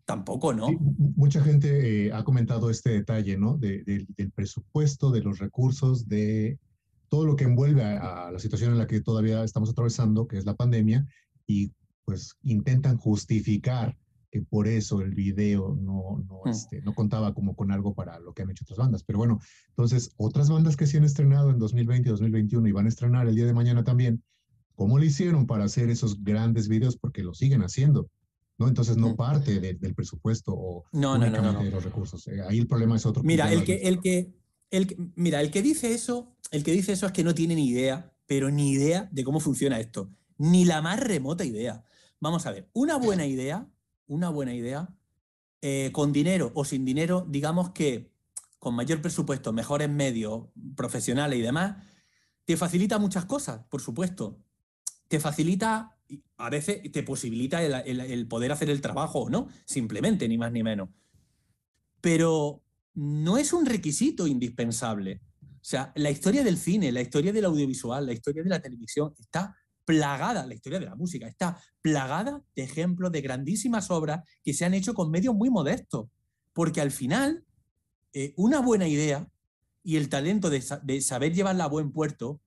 [0.06, 0.70] tampoco, ¿no?
[1.16, 3.58] mucha gente eh, ha comentado este detalle, ¿no?
[3.58, 6.60] del presupuesto, de los recursos, de
[7.10, 10.46] todo lo que envuelve a, la situación en la que todavía estamos atravesando, que es
[10.46, 11.06] la pandemia,
[11.46, 11.72] y
[12.10, 13.96] pues intentan justificar
[14.32, 16.50] que por eso el video no, no, mm.
[16.50, 19.04] este, no contaba como con algo para lo que han hecho otras bandas.
[19.04, 22.88] Pero bueno, entonces, otras bandas que sí han estrenado en 2020 y 2021 y van
[22.88, 24.24] a estrenar el día de mañana también,
[24.74, 26.98] ¿cómo le hicieron para hacer esos grandes videos?
[26.98, 28.10] Porque lo siguen haciendo.
[28.58, 28.68] ¿no?
[28.68, 32.28] Entonces no parte del presupuesto o no, no, no, de los recursos.
[32.28, 33.22] Eh, ahí el problema es otro.
[33.22, 34.34] Mira, el que, el que,
[34.72, 37.70] el mira, el que dice eso, el que dice eso es que no tiene ni
[37.70, 41.86] idea, pero ni idea de cómo funciona esto, ni la más remota idea.
[42.20, 43.68] Vamos a ver, una buena idea,
[44.08, 44.90] una buena idea,
[45.62, 48.12] eh, con dinero o sin dinero, digamos que
[48.60, 51.78] con mayor presupuesto, mejores medios, profesionales y demás,
[52.46, 54.42] te facilita muchas cosas, por supuesto.
[55.08, 56.00] Te facilita
[56.38, 60.90] a veces te posibilita el, poder hacer el trabajo no, simplemente, ni más ni menos.
[62.02, 65.22] Pero no es un requisito indispensable.
[65.42, 69.14] O sea, la historia del cine, la historia del audiovisual, la historia de la televisión
[69.20, 69.56] está
[69.90, 74.64] plagada, la historia de la música está plagada de ejemplos de grandísimas obras que se
[74.64, 76.10] han hecho con medios muy modestos.
[76.54, 77.44] Porque al final,
[78.14, 79.28] eh, una buena idea
[79.84, 80.62] y el talento de,
[81.02, 82.40] saber llevarla a buen puerto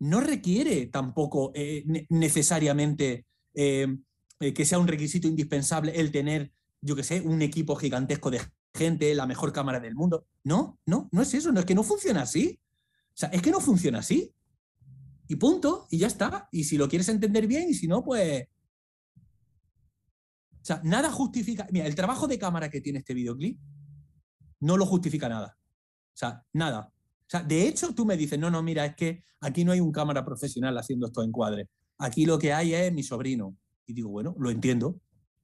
[0.00, 3.96] no requiere tampoco eh, necesariamente eh,
[4.40, 8.40] eh, que sea un requisito indispensable el tener, yo qué sé, un equipo gigantesco de
[8.74, 10.26] gente, la mejor cámara del mundo.
[10.42, 12.58] No, no, no es eso, no es que no funciona así.
[13.10, 14.34] O sea, es que no funciona así.
[15.28, 16.48] Y punto, y ya está.
[16.50, 18.46] Y si lo quieres entender bien, y si no, pues...
[20.60, 21.66] O sea, nada justifica...
[21.70, 23.60] Mira, el trabajo de cámara que tiene este videoclip
[24.60, 25.56] no lo justifica nada.
[25.58, 26.92] O sea, nada.
[26.92, 29.80] O sea, de hecho, tú me dices, no, no, mira, es que aquí no hay
[29.80, 31.68] un cámara profesional haciendo estos encuadres.
[31.98, 33.56] Aquí lo que hay es mi sobrino.
[33.86, 35.00] Y digo, bueno, lo entiendo.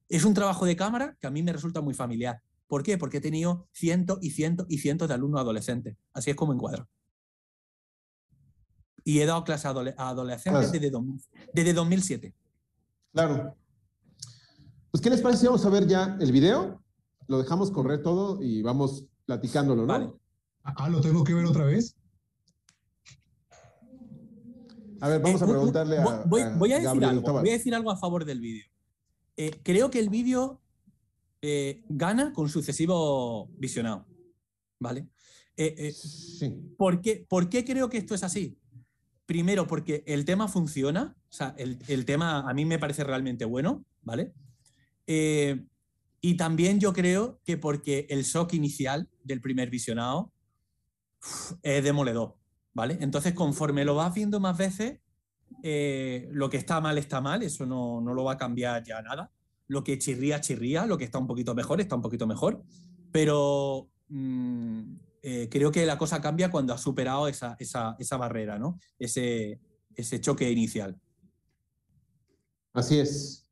[0.08, 2.40] Es un trabajo de cámara que a mí me resulta muy familiar.
[2.66, 2.96] ¿Por qué?
[2.96, 5.96] Porque he tenido cientos y cientos y cientos de alumnos adolescentes.
[6.12, 6.88] Así es como encuadro.
[9.04, 9.70] Y he dado clases a,
[10.08, 10.90] adolescentes desde,
[11.52, 12.34] desde 2007.
[13.12, 13.54] Claro.
[14.90, 16.82] Pues, ¿qué les parece si vamos a ver ya el video?
[17.28, 19.88] Lo dejamos correr todo y vamos platicándolo, ¿no?
[19.88, 20.10] Vale.
[20.62, 21.94] Ah, ¿lo tengo que ver otra vez?
[25.00, 27.42] A ver, vamos Eh, a un- preguntarle a, voy, voy a decir Gabriel algo, Tabal.
[27.42, 28.64] voy a decir algo a favor del vídeo.
[29.36, 30.60] Eh, creo que el vídeo
[31.42, 34.06] eh, gana con sucesivo visionado.
[34.80, 35.08] ¿Vale?
[35.56, 36.50] Eh, eh, Sí.
[36.78, 38.56] ¿por, qué, por qué creo que esto es así?
[39.26, 41.16] Primero, porque el tema funciona.
[41.30, 44.32] O sea, el, el tema a mí me parece realmente bueno, ¿vale?
[45.06, 45.64] Eh,
[46.20, 50.32] y también yo creo que porque el shock inicial del primer visionado
[51.62, 52.36] es demoledor,
[52.72, 52.96] ¿vale?
[53.00, 55.00] Entonces, conforme lo vas viendo más veces,
[55.62, 59.02] eh, lo que está mal está mal, eso no, no lo va a cambiar ya
[59.02, 59.30] nada.
[59.66, 62.62] Lo que chirría, chirría, lo que está un poquito mejor, está un poquito mejor.
[63.12, 64.94] Pero mm,
[65.26, 68.78] eh, creo que la cosa cambia cuando has superado esa, esa, esa barrera, ¿no?
[68.98, 69.58] Ese,
[69.94, 71.00] ese choque inicial.
[72.74, 73.48] Así es.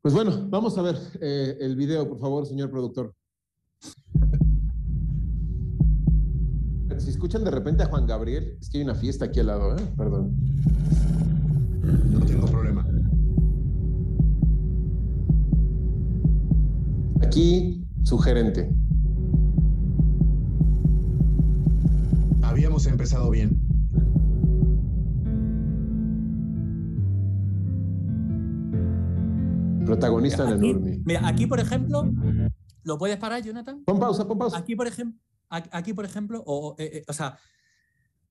[0.00, 3.12] Pues bueno, vamos a ver eh, el video, por favor, señor productor.
[6.98, 9.76] Si escuchan de repente a Juan Gabriel, es que hay una fiesta aquí al lado,
[9.76, 9.92] ¿eh?
[9.96, 10.36] Perdón.
[12.12, 12.86] No tengo problema.
[17.22, 18.72] Aquí, su gerente.
[22.78, 23.58] Habíamos empezado bien.
[29.86, 31.00] Protagonista en enorme.
[31.04, 32.04] mira, aquí, por ejemplo,
[32.82, 33.82] ¿lo puedes parar, Jonathan?
[33.84, 34.58] Pon pausa, pon pausa.
[34.58, 37.38] Aquí, por ejemplo, aquí, por ejemplo, o, eh, eh, o sea,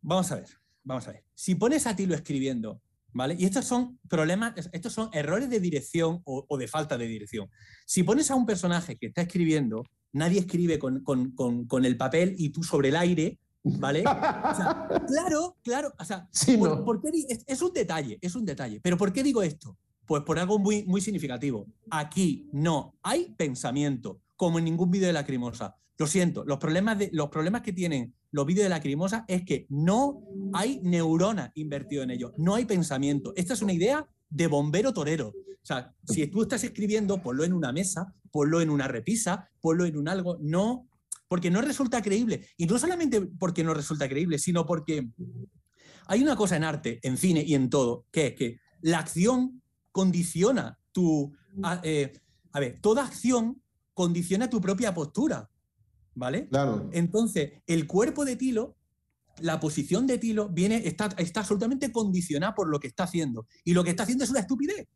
[0.02, 0.50] vamos a ver,
[0.84, 1.24] vamos a ver.
[1.34, 2.82] Si pones a Tilo escribiendo,
[3.12, 3.36] ¿vale?
[3.40, 7.50] Y estos son problemas, estos son errores de dirección o, o de falta de dirección.
[7.88, 9.84] Si pones a un personaje que está escribiendo,
[10.14, 13.40] nadie escribe con, con- con- con el papel y tú sobre el aire,
[13.80, 14.00] ¿vale?
[14.02, 14.04] O
[14.56, 16.86] sea, claro, claro, o sea, Sí, ¿por- no.
[16.86, 18.80] por qué di- es, es un detalle, es un detalle.
[18.82, 19.78] Pero ¿por qué digo esto?
[20.06, 21.66] Pues por algo muy, muy significativo.
[21.92, 25.76] Aquí no hay pensamiento, como en ningún vídeo de Lacrimosa.
[25.98, 29.66] Lo siento, los problemas, de, los problemas que tienen los vídeos de Lacrimosa es que
[29.70, 30.22] no
[30.54, 33.34] hay neurona invertido en ellos, no hay pensamiento.
[33.36, 35.30] Esta es una idea de bombero torero.
[35.30, 39.86] O sea, si tú estás escribiendo, ponlo en una mesa, ponlo en una repisa, ponlo
[39.86, 40.38] en un algo.
[40.40, 40.88] No,
[41.28, 42.48] porque no resulta creíble.
[42.58, 45.10] Y no solamente porque no resulta creíble, sino porque
[46.08, 49.62] hay una cosa en arte, en cine y en todo, que es que la acción
[49.92, 51.34] condiciona tu...
[51.64, 52.14] A, eh,
[52.52, 53.62] a ver, toda acción
[53.94, 55.50] condiciona tu propia postura,
[56.14, 56.48] ¿vale?
[56.48, 56.90] Claro.
[56.94, 58.78] Entonces, el cuerpo de Tilo,
[59.40, 63.48] la posición de Tilo, viene, está, está absolutamente condicionada por lo que está haciendo.
[63.64, 64.88] Y lo que está haciendo es una estupidez.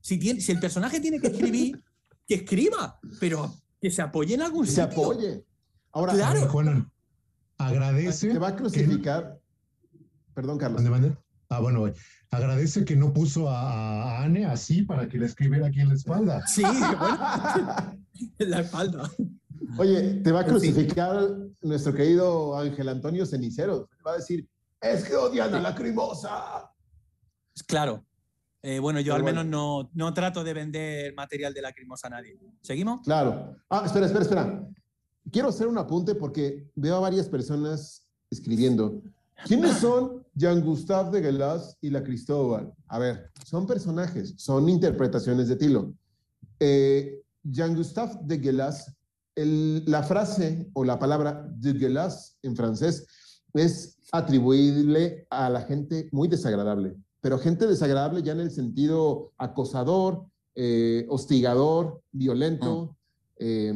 [0.00, 1.82] Si, tiene, si el personaje tiene que escribir,
[2.26, 4.84] que escriba, pero que se apoye en algún se sitio.
[4.84, 5.44] apoye.
[5.98, 6.48] Ahora, Claro.
[6.48, 6.92] Juanan,
[7.58, 8.30] agradece.
[8.30, 9.40] te va a que- crucificar.
[10.32, 10.80] Perdón, Carlos.
[10.82, 11.18] ¿Mande, mande?
[11.48, 11.92] Ah, bueno, güey.
[12.30, 15.94] agradece que no puso a, a Anne así para que le escribiera aquí en la
[15.94, 16.40] espalda.
[16.46, 17.98] Sí, bueno,
[18.38, 19.10] en la espalda.
[19.76, 20.52] Oye, te va a fin.
[20.52, 21.18] crucificar
[21.62, 23.88] nuestro querido Ángel Antonio Cenicero.
[24.06, 24.46] Va a decir,
[24.80, 26.70] es que odian a la crimosa.
[27.66, 28.04] Claro.
[28.62, 29.44] Eh, bueno, yo Pero al bueno.
[29.44, 32.38] menos no, no trato de vender material de lacrimosa a nadie.
[32.62, 33.00] ¿Seguimos?
[33.04, 33.56] Claro.
[33.70, 34.62] Ah, espera, espera, espera.
[35.32, 39.02] Quiero hacer un apunte porque veo a varias personas escribiendo.
[39.44, 42.72] ¿Quiénes son Jean Gustave de Gelas y la Cristóbal?
[42.88, 45.92] A ver, son personajes, son interpretaciones de Tilo.
[46.58, 48.92] Eh, Jean Gustave de Gelas,
[49.36, 53.06] el- la frase o la palabra de Gelas en francés
[53.54, 60.24] es atribuible a la gente muy desagradable, pero gente desagradable ya en el sentido acosador,
[60.56, 62.96] eh, hostigador, violento,
[63.38, 63.72] eh,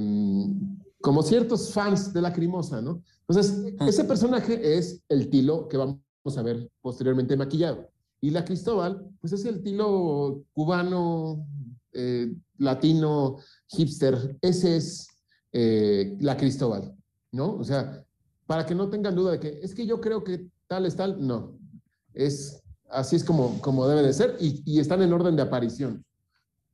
[1.02, 3.02] como ciertos fans de la crimosa, ¿no?
[3.28, 5.98] Entonces, ese personaje es el Tilo que vamos
[6.36, 7.90] a ver posteriormente maquillado.
[8.20, 11.44] Y la Cristóbal, pues es el Tilo cubano,
[11.92, 14.38] eh, latino, hipster.
[14.40, 15.08] Ese es
[15.52, 16.94] eh, la Cristóbal,
[17.32, 17.56] ¿no?
[17.56, 18.04] O sea,
[18.46, 21.26] para que no tengan duda de que es que yo creo que tal es tal,
[21.26, 21.58] no.
[22.14, 26.04] Es así es como, como debe de ser y, y están en orden de aparición.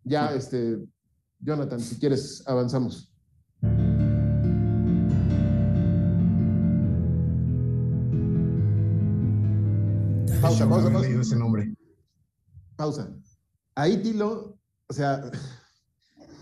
[0.04, 0.78] Ya, este,
[1.40, 3.07] Jonathan, si quieres, avanzamos.
[10.48, 11.08] Pausa, Yo pausa, había pausa.
[11.08, 11.74] leído ese nombre.
[12.76, 13.10] Pausa.
[13.74, 14.56] Ahí Tilo,
[14.88, 15.22] o sea,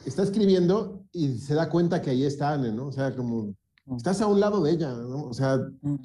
[0.04, 2.86] está escribiendo y se da cuenta que ahí está Anne, ¿no?
[2.88, 3.54] O sea, como
[3.96, 5.24] estás a un lado de ella, ¿no?
[5.24, 5.96] O sea, Mm.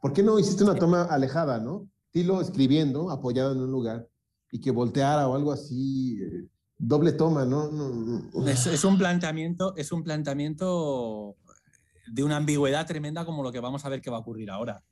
[0.00, 1.88] ¿por qué no hiciste una toma alejada, no?
[2.10, 4.08] Tilo escribiendo, apoyado en un lugar,
[4.50, 7.70] y que volteara o algo así, eh, doble toma, ¿no?
[7.70, 8.48] No, no.
[8.48, 11.36] Es, es un planteamiento, es un planteamiento
[12.12, 14.82] de una ambigüedad tremenda como lo que vamos a ver que va a ocurrir ahora.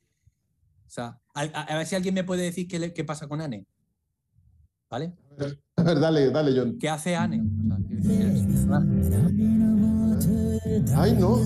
[0.87, 3.27] O sea, a, a- a ver si alguien me puede decir qué, le- qué pasa
[3.29, 3.67] con Anne.
[4.91, 5.13] ¿Vale?
[5.77, 6.79] A ver, dale, dale, John.
[6.79, 7.41] ¿Qué hace Anne?
[7.43, 8.87] O sea, quiero decir, es un
[10.21, 10.95] personaje.
[10.97, 11.39] Ay, no.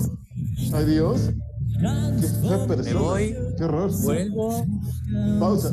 [0.75, 1.31] Ay, Dios.
[1.79, 2.83] Qué persona.
[2.85, 3.91] Me voy, Qué horror.
[4.03, 4.67] vuelvo.
[5.39, 5.71] Pausa.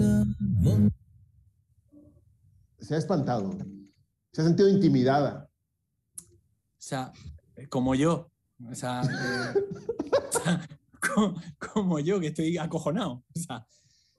[2.79, 3.57] Se ha espantado.
[4.31, 5.49] Se ha sentido intimidada.
[6.19, 6.23] O
[6.77, 7.11] sea,
[7.69, 8.29] como yo.
[8.69, 9.53] O sea, eh,
[11.73, 13.23] como, yo, que estoy acojonado.
[13.35, 13.57] O sea,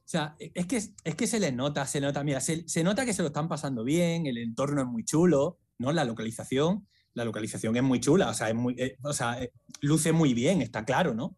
[0.06, 3.04] o sea, es, que, es que se les nota, se nota, mira, se, se nota
[3.04, 5.90] que se lo están pasando bien, el entorno es muy chulo, ¿no?
[5.90, 9.52] La localización, la localización es muy chula, o sea, es muy, eh, o sea, eh,
[9.80, 11.36] luce muy bien, está claro, ¿no?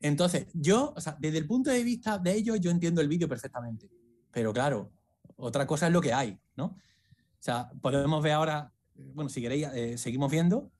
[0.00, 3.28] Entonces, yo, o sea, desde el punto de vista de ellos, yo entiendo el vídeo
[3.28, 3.88] perfectamente.
[4.32, 4.92] Pero claro,
[5.36, 6.66] otra cosa es lo que hay, ¿no?
[6.66, 10.72] O sea, podemos ver ahora, bueno, si queréis, eh, seguimos viendo.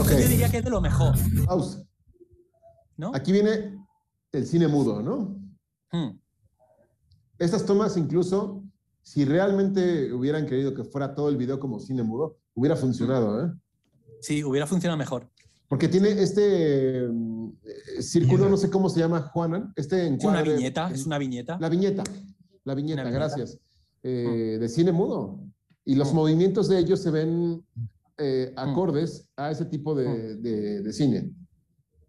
[0.00, 1.14] Esto yo diría que es de lo mejor,
[1.46, 1.82] Pausa.
[2.96, 3.12] ¿no?
[3.14, 3.76] Aquí viene
[4.32, 5.38] el cine mudo, ¿no?
[5.92, 6.18] Hmm.
[7.38, 8.62] Estas tomas incluso,
[9.02, 13.52] si realmente hubieran querido que fuera todo el video como cine mudo, hubiera funcionado, ¿eh?
[14.20, 15.30] Sí, hubiera funcionado mejor.
[15.68, 17.10] Porque tiene este eh,
[18.00, 21.58] círculo, no sé cómo se llama, Juanan, este Es una viñeta, es una viñeta.
[21.60, 22.04] La viñeta,
[22.64, 23.58] la viñeta, gracias.
[24.02, 25.40] Eh, De cine mudo.
[25.84, 26.16] Y los Mm.
[26.16, 27.64] movimientos de ellos se ven
[28.18, 29.98] eh, acordes a ese tipo Mm.
[29.98, 31.30] de, de- de cine.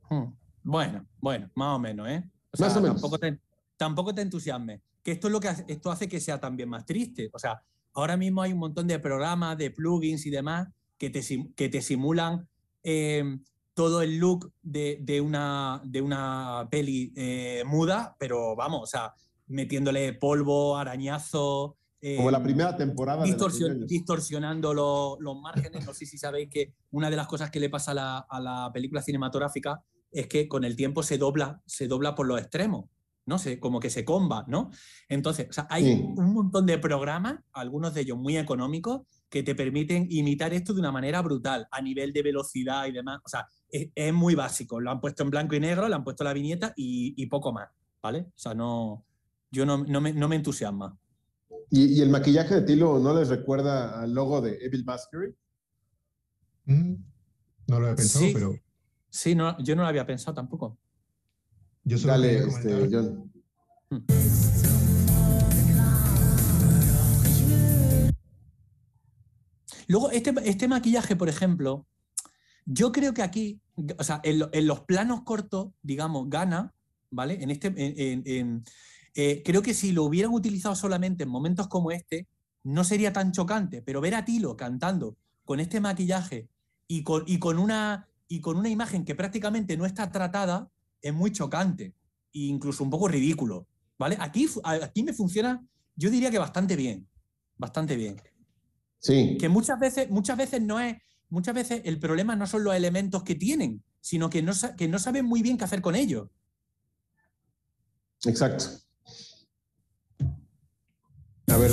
[0.09, 0.25] Hmm.
[0.63, 2.23] Bueno, bueno, más o menos, ¿eh?
[2.57, 2.95] O Más o menos.
[3.01, 3.39] Tampoco te,
[3.77, 4.81] tampoco te entusiasmes.
[5.03, 7.29] Que esto es lo que hace, esto hace que sea también más triste.
[7.33, 7.61] O sea,
[7.93, 10.67] ahora mismo hay un montón de programas, de plugins y demás
[10.97, 11.21] que te,
[11.55, 12.47] que te simulan
[12.83, 13.37] eh,
[13.73, 19.13] todo el look de, de una, de una peli eh, muda, pero vamos, o sea,
[19.47, 21.77] metiéndole polvo, arañazo.
[22.17, 25.85] Como la eh, primera temporada los distorsion- distorsionando lo- los márgenes.
[25.85, 28.39] No sé si sabéis que una de las cosas que le pasa a la, a
[28.39, 29.81] la película cinematográfica
[30.11, 32.85] es que con el tiempo se dobla, se dobla por los extremos,
[33.25, 33.37] ¿no?
[33.39, 34.69] Se, como que se comba, ¿no?
[35.09, 36.01] Entonces, o sea, hay Sí.
[36.15, 40.79] un montón de programas, algunos de ellos muy económicos, que te permiten imitar esto de
[40.79, 43.19] una manera brutal, a nivel de velocidad y demás.
[43.25, 44.79] O sea, es, es muy básico.
[44.79, 47.51] Lo han puesto en blanco y negro, le han puesto la viñeta y, y poco
[47.51, 47.67] más,
[48.01, 48.21] ¿vale?
[48.29, 49.03] O sea, no,
[49.51, 50.95] yo no, no me, no me entusiasma.
[51.69, 55.35] ¿Y, y el maquillaje de Tilo no les recuerda al logo de Evil Masquerade?
[56.65, 56.93] Mm,
[57.67, 58.31] No lo había pensado, Sí.
[58.33, 58.55] pero
[59.09, 60.77] Sí, no, yo no lo había pensado tampoco.
[61.83, 63.31] yo solo Dale, este, John.
[69.87, 71.87] Luego, este, este maquillaje, por ejemplo,
[72.65, 73.61] yo creo que aquí,
[73.97, 76.73] o sea, en, lo- en los planos cortos, digamos, gana,
[77.09, 77.41] ¿vale?
[77.41, 78.63] En este, en-
[79.19, 82.27] eh, creo que si lo hubieran utilizado solamente en momentos como este,
[82.63, 86.49] no sería tan chocante, pero ver a Tilo cantando con este maquillaje
[86.87, 90.69] y con, y con, una, y con una imagen que prácticamente no está tratada,
[91.01, 91.95] es muy chocante
[92.31, 93.65] e incluso un poco ridículo,
[93.97, 94.17] ¿vale?
[94.19, 97.07] Aquí, aquí me funciona, yo diría que bastante bien,
[97.57, 98.17] bastante bien
[98.99, 99.35] Sí.
[99.39, 100.95] que muchas veces, muchas veces no es,
[101.29, 104.99] muchas veces el problema no son los elementos que tienen, sino que no, que no
[104.99, 106.29] saben muy bien qué hacer con ellos.
[108.23, 108.86] Exacto.
[111.49, 111.71] A ver.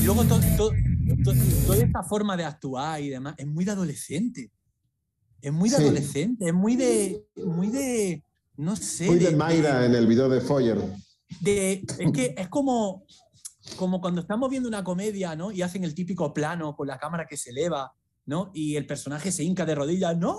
[0.00, 0.72] Y luego to- to-
[1.24, 1.32] to-
[1.66, 4.50] toda esta forma de actuar y demás es muy de adolescente.
[5.40, 5.82] Es muy de Sí.
[5.82, 8.22] adolescente, es muy de, muy de,
[8.56, 9.06] no sé.
[9.06, 10.78] Muy de Mayra en el video de Foyer.
[11.40, 13.04] de- es que es como,
[13.76, 15.50] como cuando estamos viendo una comedia, ¿no?
[15.50, 17.92] Y hacen el típico plano con la cámara que se eleva,
[18.26, 18.50] ¿no?
[18.54, 20.16] Y el personaje se hinca de rodillas.
[20.16, 20.38] ¡No!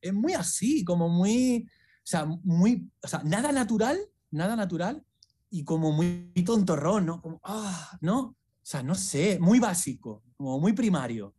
[0.00, 1.66] Es muy así, como muy.
[1.68, 2.90] O sea, muy.
[3.02, 3.98] O sea, nada natural,
[4.30, 5.04] nada natural
[5.50, 7.22] y como muy tontorrón, ¿no?
[7.22, 8.20] Como, ah, ¿no?
[8.20, 11.34] O sea, no sé, muy básico, como muy primario.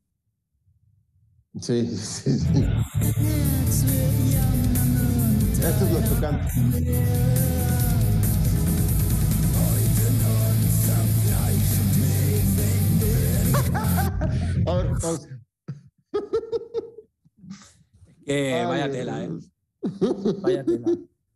[1.60, 2.66] Sí, sí, sí.
[5.62, 5.86] Esto
[15.14, 15.28] es.
[18.28, 19.30] Ay, vaya tela, ¿eh?
[20.42, 20.88] Vaya tela.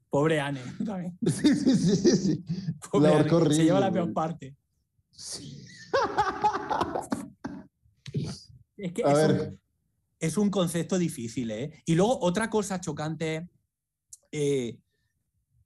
[0.09, 1.17] Pobre Anne también.
[1.25, 1.75] Sí, sí,
[2.15, 2.45] sí.
[2.91, 4.55] Pobre La Anne, se lleva la peor parte.
[5.11, 5.63] Sí.
[8.77, 9.31] Es que A es ver.
[9.49, 9.59] un,
[10.19, 11.83] es un concepto difícil, ¿eh?
[11.85, 13.49] Y luego otra cosa chocante,
[14.31, 14.77] eh,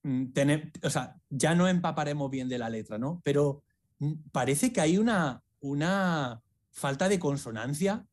[0.01, 3.21] mm, tener- o sea, ya no empaparemos bien de la letra, ¿no?
[3.23, 3.61] Pero
[3.99, 8.03] mm, parece que hay una, una falta de consonancia,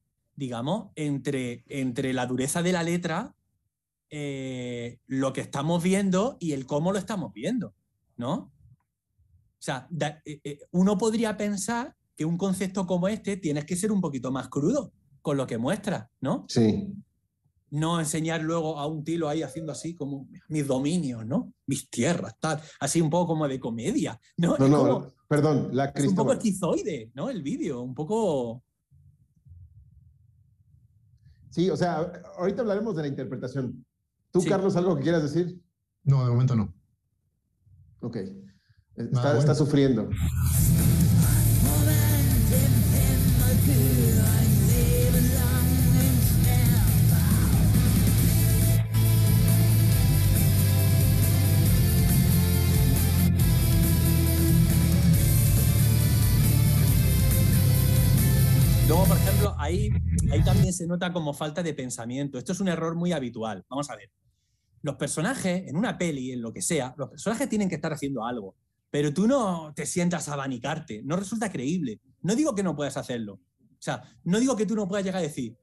[0.45, 3.34] digamos, entre, entre la dureza de la letra,
[4.09, 7.74] eh, lo que estamos viendo y el cómo lo estamos viendo,
[8.16, 8.32] ¿no?
[8.34, 13.76] O sea, da- eh, eh, uno podría pensar que un concepto como este tienes que
[13.76, 16.47] ser un poquito más crudo con lo que muestras, ¿no?
[16.49, 16.88] Sí.
[17.72, 21.53] No enseñar luego a un tilo ahí haciendo así como mis dominios, ¿no?
[21.66, 22.61] Mis tierras, tal.
[22.80, 24.57] Así un poco como de comedia, ¿no?
[24.59, 26.36] No, Es no, como- perdón, la es un poco Cristóbal.
[26.38, 27.28] esquizoide, ¿no?
[27.28, 28.64] El vídeo, un poco...
[31.51, 33.84] Sí, o sea, ahorita hablaremos de la interpretación.
[34.30, 34.48] ¿Tú, Sí.
[34.48, 35.61] Carlos, algo que quieras decir?
[36.05, 36.72] No, de momento no.
[38.01, 38.16] Ok.
[38.96, 39.38] Está, bueno.
[39.38, 40.09] está sufriendo.
[58.88, 59.90] Luego, por ejemplo, ahí,
[60.31, 62.39] ahí también se nota como falta de pensamiento.
[62.39, 63.64] Esto es un error muy habitual.
[63.68, 64.11] Vamos a ver.
[64.83, 68.24] Los personajes, en una peli, en lo que sea, los personajes tienen que estar haciendo
[68.24, 68.55] algo.
[68.91, 71.03] Pero tú no te sientas a abanicarte.
[71.05, 72.01] No resulta creíble.
[72.22, 73.35] No digo que no puedas hacerlo.
[73.35, 75.57] O sea, no digo que tú no puedas llegar a decir,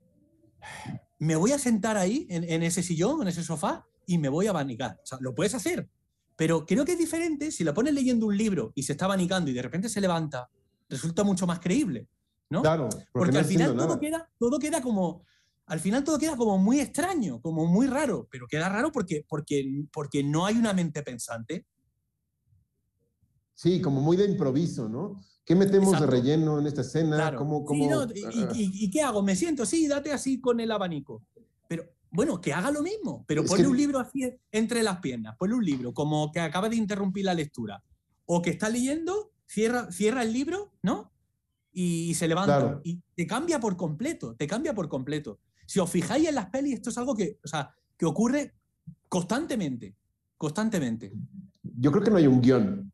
[1.20, 4.52] me voy a sentar ahí, en, ese sillón, en ese sofá, y me voy a
[4.52, 5.00] abanicar.
[5.04, 5.90] O sea, lo puedes hacer.
[6.36, 9.50] Pero creo que es diferente si lo pones leyendo un libro y se está abanicando
[9.50, 10.50] y de repente se levanta,
[10.90, 12.08] resulta mucho más creíble.
[12.50, 12.62] ¿No?
[12.62, 14.00] Claro, porque, Porque no al final todo nada.
[14.00, 15.24] queda, todo queda como.
[15.66, 19.84] Al final todo queda como muy extraño, como muy raro, pero queda raro porque, porque,
[19.92, 21.66] porque no hay una mente pensante.
[23.54, 25.20] Sí, como muy de improviso, ¿no?
[25.44, 26.06] ¿Qué metemos Exacto.
[26.16, 27.16] de relleno en esta escena?
[27.16, 27.40] Claro.
[27.40, 29.22] ¿Cómo, Sí, cómo- no, y, ah, y- y qué hago?
[29.24, 29.66] ¿Me siento?
[29.66, 31.24] Sí, date así con el abanico.
[31.68, 34.22] Pero bueno, que haga lo mismo, pero Es ponle que- un libro así
[34.52, 37.84] entre las piernas, ponle un libro como que acaba de interrumpir la lectura,
[38.26, 41.12] o que está leyendo, cierra, cierra el libro, ¿no?
[41.72, 42.82] Y, se levanta Claro.
[42.84, 45.40] y te cambia por completo, te cambia por completo.
[45.66, 48.56] Si os fijáis en las pelis, esto es algo que, o sea, que ocurre
[49.08, 49.96] constantemente,
[50.38, 51.14] constantemente.
[51.62, 52.92] Yo creo que no hay un guion.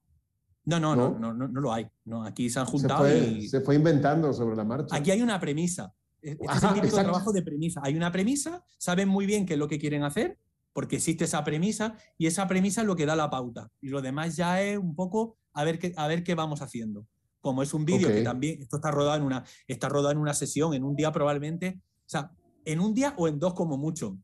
[0.66, 1.20] No, no, no, ¿No?
[1.20, 1.88] no, no, no lo hay.
[2.06, 4.96] No, aquí se han Se juntado fue, y se fue inventando sobre la marcha.
[4.96, 5.94] Aquí hay una premisa.
[6.22, 7.12] Este es Ajá, el típico exacto.
[7.12, 7.82] trabajo de premisa.
[7.84, 10.40] Hay una premisa, saben muy bien qué es lo que quieren hacer,
[10.72, 13.70] porque existe esa premisa, y esa premisa es lo que da la pauta.
[13.82, 17.06] Y lo demás ya es un poco a ver qué, a ver qué vamos haciendo.
[17.44, 20.34] Como es un vídeo que también, esto está rodado en una, está rodado en una
[20.34, 22.32] sesión, en un día probablemente, o sea,
[22.64, 24.18] en un día o en dos como mucho.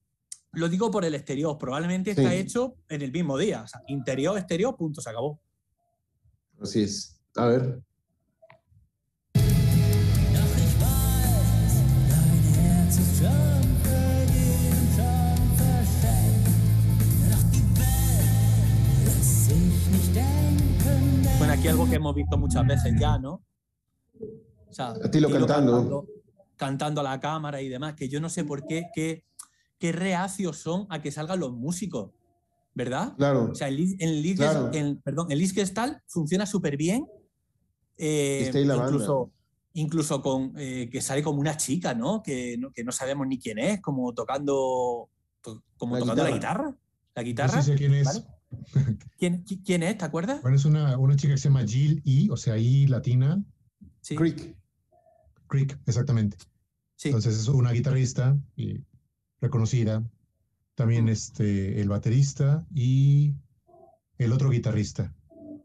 [0.53, 3.63] Lo digo por el exterior, probablemente está hecho en el mismo día.
[3.63, 5.37] O sea, interior, exterior, punto, se acabó.
[6.61, 7.21] Así es.
[7.35, 7.81] A ver.
[21.39, 23.41] Bueno, aquí algo que hemos visto muchas veces ya, ¿no?
[24.69, 25.71] O sea, A Tilo cantando.
[25.73, 26.07] cantando,
[26.57, 29.23] cantando a la cámara y demás, que yo no sé por qué, qué,
[29.79, 32.11] qué reacios son a que salgan los músicos,
[32.75, 33.13] ¿verdad?
[33.17, 33.49] Claro.
[33.51, 34.69] O sea, el, el, Claro.
[34.73, 37.07] el- perdón, el Liskestal funciona súper bien.
[37.97, 39.31] eh, incluso,
[39.73, 42.21] incluso con eh, que sale como una chica, ¿no?
[42.21, 42.71] Que, ¿no?
[42.71, 45.09] que no sabemos ni quién es, como tocando,
[45.41, 46.63] to- como La tocando la guitarra.
[46.65, 46.77] guitarra.
[47.15, 47.61] La guitarra.
[47.61, 48.05] sí sé quién es.
[48.05, 48.25] ¿vale?
[49.17, 49.97] ¿Quién, qui- quién es?
[49.97, 50.41] ¿Te acuerdas?
[50.41, 53.43] Bueno, es una, una chica que se llama Jill E, o sea, I latina.
[54.01, 54.15] Sí.
[54.15, 54.55] Creek.
[55.47, 56.37] Creek, exactamente.
[56.95, 57.09] sí.
[57.09, 58.83] Entonces es una guitarrista y
[59.41, 60.03] reconocida.
[60.75, 61.09] También Mm.
[61.09, 63.33] este, el baterista y
[64.17, 65.13] el otro guitarrista.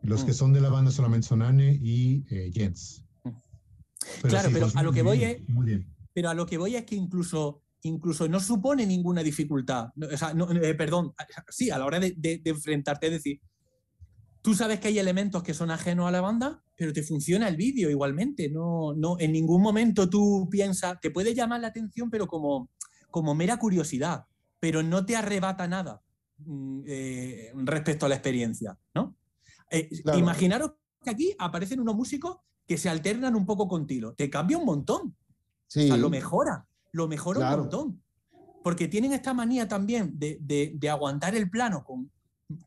[0.02, 0.26] Los Mm.
[0.26, 3.04] que son de la banda solamente son Anne y eh, Jens.
[3.24, 3.30] Mm.
[4.28, 5.86] Claro, pero pues, a lo que voy bien, es- Muy bien.
[6.12, 9.88] Pero a lo que voy es que incluso, incluso no supone ninguna dificultad.
[9.96, 11.14] No, O sea, no, eh, perdón,
[11.50, 13.40] sí, a la hora de, de- de enfrentarte, es decir,
[14.42, 17.56] tú sabes que hay elementos que son ajenos a la banda, pero te funciona el
[17.56, 18.48] vídeo igualmente.
[18.50, 22.70] No, no, en ningún momento tú piensas, te puede llamar la atención, pero como,
[23.10, 24.24] como mera curiosidad,
[24.60, 26.02] pero no te arrebata nada
[26.38, 29.14] mm, eh, respecto a la experiencia, ¿no?
[29.70, 30.18] Eh, Claro.
[30.18, 30.72] Imaginaros
[31.02, 34.14] que aquí aparecen unos músicos que se alternan un poco con Tilo.
[34.14, 35.14] Te cambia un montón.
[35.66, 35.84] Sí.
[35.84, 37.54] O sea, lo mejora, lo mejora Claro.
[37.56, 38.00] un montón.
[38.62, 42.08] Porque tienen esta manía también de, de- de aguantar el plano con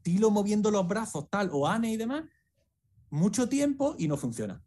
[0.03, 2.23] Tilo moviendo los brazos, tal, o Anne y demás,
[3.09, 4.61] mucho tiempo y no funciona.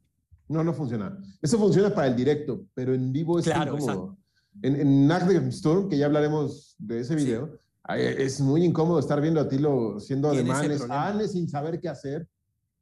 [0.48, 1.16] No, no funciona.
[1.42, 4.16] Eso funciona para el directo, pero en vivo es Claro, incómodo.
[4.62, 7.24] En, en Nacht Storm, que ya hablaremos de ese Sí.
[7.26, 11.88] video, ahí es muy incómodo estar viendo a Tilo haciendo ademanes, Anne sin saber qué
[11.90, 12.26] hacer,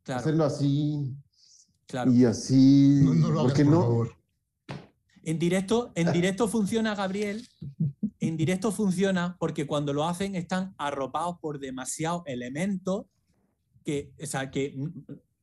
[0.05, 1.13] Claro, hacerlo así
[1.87, 2.13] claro.
[2.13, 3.01] y así.
[3.03, 4.11] No, no lo hagas, porque por no, favor.
[5.29, 7.47] En directo, en directo funciona, Gabriel.
[8.19, 13.05] En directo funciona porque cuando lo hacen están arropados por demasiados elementos
[13.85, 14.75] que, o sea, que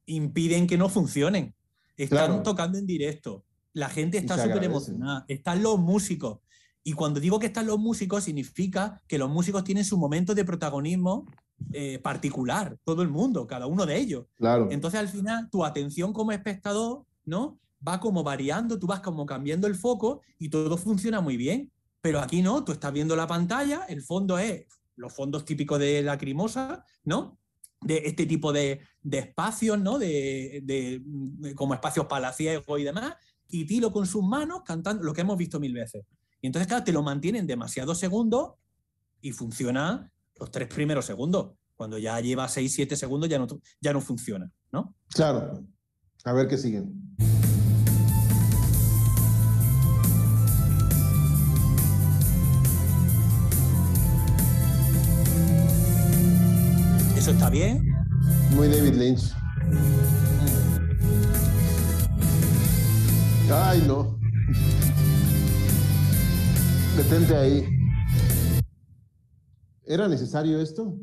[0.08, 1.54] impiden que no funcionen.
[1.98, 2.42] Están Claro.
[2.42, 3.46] tocando en directo.
[3.74, 5.24] La gente está súper emocionada.
[5.28, 6.40] Están los músicos.
[6.84, 10.46] Y cuando digo que están los músicos, significa que los músicos tienen su momento de
[10.46, 11.28] protagonismo
[11.74, 12.76] eh, particular.
[12.84, 14.26] Todo el mundo, cada uno de ellos.
[14.34, 14.68] Claro.
[14.72, 17.60] Entonces, al final, tu atención como espectador, ¿no?
[17.88, 21.72] Va como variando, tú vas como cambiando el foco y todo funciona muy bien.
[22.02, 24.66] Pero aquí no, tú estás viendo la pantalla, el fondo es
[24.96, 27.40] los fondos típicos de Lacrimosa, ¿no?
[27.82, 28.82] De este tipo de,
[29.12, 30.00] espacios, ¿no?
[30.00, 33.16] De, de, como espacios palaciegos y demás.
[33.50, 36.06] Y Tilo con sus manos cantando lo que hemos visto mil veces.
[36.42, 38.54] Y entonces, te lo mantienen demasiados segundos
[39.22, 41.54] y funciona los tres primeros segundos.
[41.76, 43.48] Cuando ya lleva 6, 7 segundos ya no,
[43.82, 44.96] ya no funciona, ¿no?
[45.10, 45.64] Claro.
[46.24, 47.16] A ver qué siguen.
[57.26, 57.92] Eso está bien.
[58.52, 59.34] Muy David Lynch.
[63.52, 64.16] Ay, no.
[66.96, 67.66] Detente ahí.
[69.88, 70.94] ¿Era necesario esto?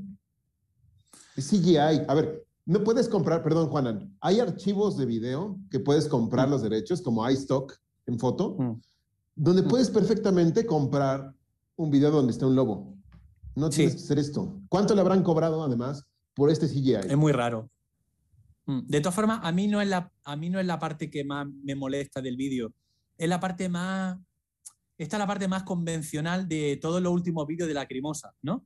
[1.34, 1.76] Es CGI.
[2.06, 6.62] A ver, no puedes comprar, perdón, Juanan, hay archivos de video que puedes comprar los
[6.62, 7.74] derechos, como iStock
[8.06, 8.80] en foto, Mm.
[9.34, 11.34] donde puedes perfectamente comprar
[11.74, 12.94] un video donde está un lobo.
[13.56, 13.78] No Sí.
[13.78, 14.60] tienes que hacer esto.
[14.68, 16.94] ¿Cuánto le habrán cobrado además por este CGI?
[17.10, 17.70] Es muy raro.
[18.66, 18.86] Mm.
[18.86, 21.24] De todas formas, a mí no es la, a mí no es la parte que
[21.24, 22.72] más me molesta del vídeo.
[23.18, 24.18] Es la parte más.
[24.98, 28.64] Esta es la parte más convencional de todos los últimos vídeos de la Crimosa, ¿no?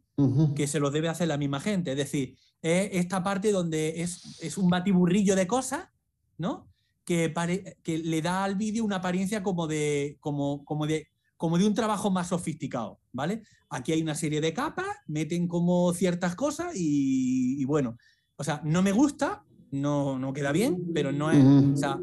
[0.55, 1.93] Que se los debe hacer la misma gente.
[1.93, 5.89] Es decir, es esta parte donde es, es un batiburrillo de cosas,
[6.37, 6.69] ¿no?
[7.05, 11.59] Que, pare- que le da al vídeo una apariencia como de, como, como, de, como
[11.59, 13.43] de un trabajo más sofisticado, ¿vale?
[13.71, 17.97] Aquí hay una serie de capas, meten como ciertas cosas y, y bueno,
[18.37, 22.01] o sea, no me gusta, no, no queda bien, pero no es, o sea,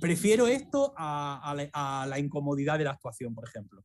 [0.00, 3.84] prefiero esto a, a la, a la incomodidad de la actuación, por ejemplo.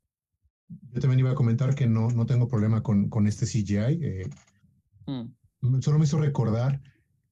[0.91, 3.99] Yo también iba a comentar que no, no tengo problema con, con este CGI.
[4.01, 4.29] eh,
[5.07, 6.81] Mm, solo me hizo recordar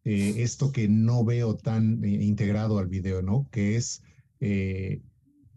[0.03, 3.47] eh, esto que no veo tan eh, integrado al video, ¿no?
[3.51, 4.03] Que es,
[4.39, 5.01] eh,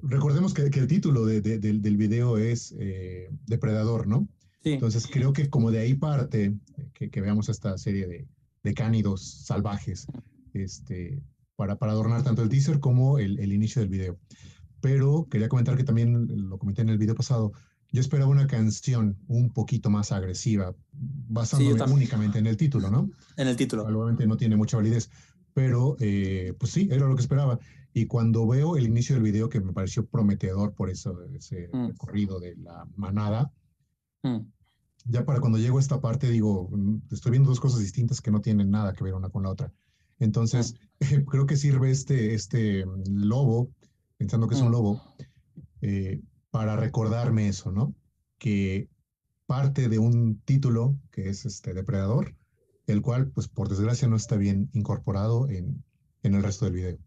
[0.08, 4.28] recordemos que, que el título de- de- del, del video es eh, Depredador, ¿no?
[4.62, 6.54] Sí, Entonces creo que como de ahí parte
[6.94, 8.26] que, que veamos esta serie de,
[8.64, 10.06] de cánidos salvajes,
[10.54, 11.22] este,
[11.54, 14.18] para, para adornar tanto el teaser como el, el inicio del video.
[14.80, 17.52] Pero quería comentar que también lo comenté en el video pasado,
[17.92, 21.96] yo esperaba una canción un poquito más agresiva, basándome también.
[21.98, 23.10] únicamente en el título, ¿no?
[23.36, 23.84] en el título.
[23.84, 25.10] Probablemente no tiene mucha validez,
[25.54, 27.58] pero eh, pues sí, era lo que esperaba.
[27.98, 31.86] Y cuando veo el inicio del video, que me pareció prometedor por eso, ese Mm.
[31.86, 33.50] recorrido de la manada,
[34.22, 34.52] Mm,
[35.06, 38.30] ya para cuando llego a esta parte digo, mm, estoy viendo dos cosas distintas que
[38.30, 39.72] no tienen nada que ver una con la otra.
[40.18, 40.74] Entonces,
[41.30, 43.70] creo que sirve este, este mm, lobo,
[44.18, 44.72] pensando que es un Mm.
[44.72, 45.00] lobo,
[45.80, 46.20] eh,
[46.50, 47.94] para recordarme eso, ¿no?
[48.36, 48.90] Que
[49.46, 52.36] parte de un título que es este Depredador,
[52.86, 55.82] el cual, pues por desgracia, no está bien incorporado en,
[56.22, 56.98] en el resto del video.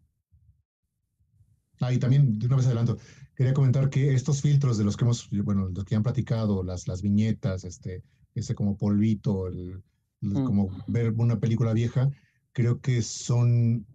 [1.80, 2.98] Ah, y también, de una vez adelanto,
[3.36, 6.88] quería comentar que estos filtros de los que hemos, bueno, los que han platicado, las,
[6.88, 8.04] las viñetas, este,
[8.36, 9.82] ese como polvito, el,
[10.22, 10.44] el- Mm.
[10.46, 12.10] como ver una película vieja,
[12.52, 13.86] creo que son,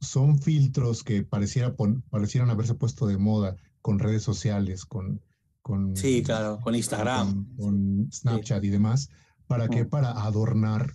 [0.00, 5.20] son filtros que pareciera pon- parecieran haberse puesto de moda con redes sociales, con,
[5.62, 7.46] con, Sí, claro, con Instagram.
[7.56, 9.08] con, con Snapchat y demás.
[9.46, 9.84] ¿Para qué?
[9.84, 9.88] Mm.
[9.88, 10.94] Para adornar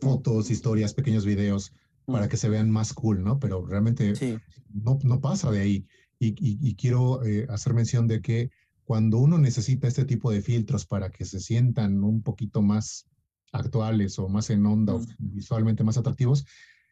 [0.00, 1.72] fotos, historias, pequeños videos,
[2.06, 3.38] para que se vean más cool, ¿no?
[3.38, 4.38] Pero realmente Sí,
[4.72, 5.86] no, no pasa de ahí.
[6.18, 8.50] Y, y- y quiero eh, hacer mención de que
[8.84, 13.06] cuando uno necesita este tipo de filtros para que se sientan un poquito más
[13.52, 15.06] actuales o más en onda o Mm.
[15.18, 16.44] visualmente más atractivos,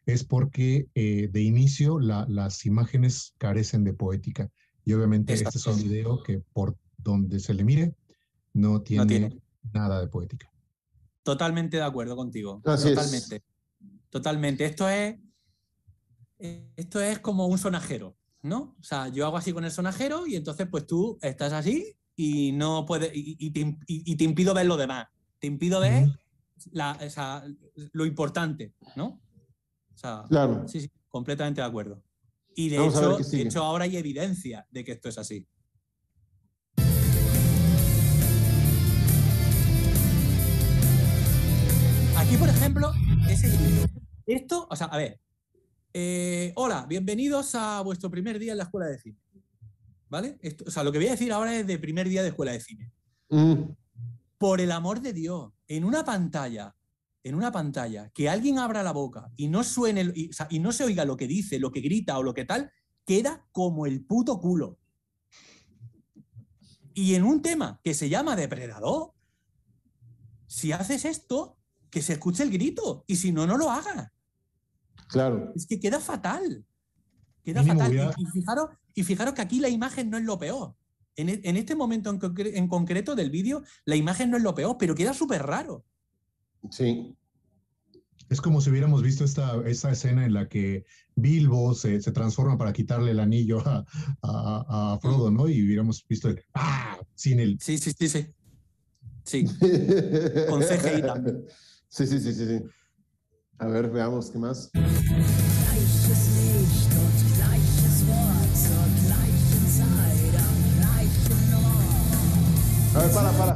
[0.05, 4.49] es porque eh, de inicio la- las imágenes carecen de poética.
[4.85, 5.89] Y obviamente este es un Exacto.
[5.89, 7.93] video que por donde se le mire
[8.53, 9.41] no tiene, tiene.
[9.73, 10.47] nada de poética.
[11.23, 12.61] totalmente de acuerdo contigo.
[12.65, 13.29] Así es.
[14.11, 14.65] Totalmente.
[14.65, 15.15] Esto es,
[16.75, 18.75] esto es como un sonajero, ¿no?
[18.79, 22.51] O sea, yo hago así con el sonajero y entonces pues tú estás así y
[22.51, 25.07] no puedes, y, y te, y- y te impido ver lo demás.
[25.39, 26.13] Te impido ver Ujú.
[26.73, 27.43] la- o sea,
[27.93, 29.21] lo importante, ¿no?
[29.93, 30.67] O sea, Claro.
[30.67, 32.03] sí, sí, completamente de acuerdo.
[32.55, 35.47] Y de hecho, de hecho, ahora hay evidencia de que esto es así.
[42.17, 42.91] Aquí, por ejemplo,
[43.29, 43.49] ese-
[44.33, 45.19] esto, o sea, a ver.
[45.93, 49.17] eh, hola, bienvenidos a vuestro primer día en la escuela de cine.
[50.09, 50.37] ¿Vale?
[50.41, 52.51] Esto, o sea, lo que voy a decir ahora es de primer día de escuela
[52.51, 52.91] de cine.
[53.29, 53.63] Mm,
[54.37, 56.75] Por el amor de Dios, en una pantalla,
[57.23, 60.59] en una pantalla, que alguien abra la boca y no suene, y, o sea, y
[60.59, 62.71] no se oiga lo que dice, lo que grita o lo que tal,
[63.05, 64.79] queda como el puto culo.
[66.93, 69.13] Y en un tema que se llama depredador,
[70.47, 71.57] si haces esto,
[71.89, 74.11] que se escuche el grito, y si no, no lo hagas.
[75.11, 75.51] Claro.
[75.55, 76.65] Es que queda fatal.
[77.43, 78.15] Queda Mínimo fatal.
[78.17, 80.75] Y- fijaros, y fijaros que aquí la imagen no es lo peor.
[81.15, 84.43] En, e- en este momento en, concre- en concreto del vídeo, la imagen no es
[84.43, 85.83] lo peor, pero queda súper raro.
[86.69, 87.15] Sí.
[88.29, 90.85] Es como si hubiéramos visto esta, esta escena en la que
[91.15, 93.83] Bilbo se, se transforma para quitarle el anillo a,
[94.21, 95.49] a- a Frodo, ¿no?
[95.49, 96.97] Y hubiéramos visto el ¡ah!
[97.15, 97.57] sin el.
[97.59, 98.27] Sí, sí, sí, sí.
[99.23, 99.45] Sí.
[100.49, 101.43] Con CGI también.
[101.89, 102.63] Sí, sí, sí, sí, sí.
[103.61, 104.71] A ver, veamos qué más.
[104.73, 112.95] Gleiches Licht und gleiches Wort zur gleichen Zeit am gleichen Ort.
[112.95, 113.53] A ver, para, para.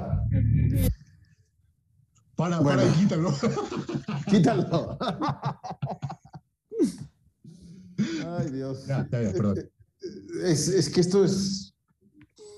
[2.35, 2.81] Para, Bueno.
[2.81, 3.33] para, quítalo.
[4.29, 4.97] Quítalo.
[8.37, 8.85] Ay, Dios.
[8.85, 9.57] Ya, ya, ya, perdón.
[10.43, 11.73] Es, es que esto es,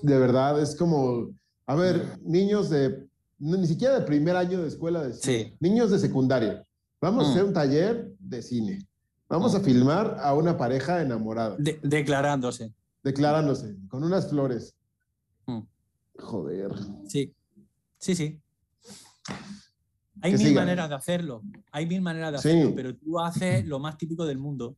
[0.02, 1.30] de verdad, es como,
[1.66, 3.06] a ver, niños de,
[3.38, 5.54] ni siquiera de primer año de escuela de Sí.
[5.60, 6.62] niños de secundaria.
[7.00, 7.30] Vamos a Mm.
[7.32, 8.86] hacer un taller de cine.
[9.28, 12.72] Vamos a filmar a una pareja enamorada, De- declarándose.
[13.02, 14.74] declarándose, con unas flores.
[15.46, 15.60] Mm.
[16.18, 16.70] Joder.
[17.06, 17.34] Sí.
[17.98, 18.40] Sí, sí.
[20.20, 20.64] Hay Que mil sigan.
[20.64, 21.42] maneras de hacerlo.
[21.70, 22.48] Hay mil maneras de Sí.
[22.48, 24.76] hacerlo, pero tú haces lo más típico del mundo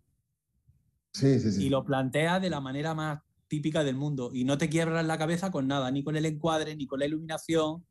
[1.13, 1.67] Sí, sí, sí.
[1.67, 5.17] y lo planteas de la manera más típica del mundo y no te quiebras la
[5.19, 7.85] cabeza con nada, ni con el encuadre, ni con la iluminación,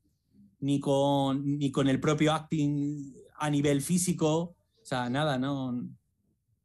[0.59, 4.55] ni con, ni con el propio acting a nivel físico.
[4.81, 5.87] O sea, nada, no.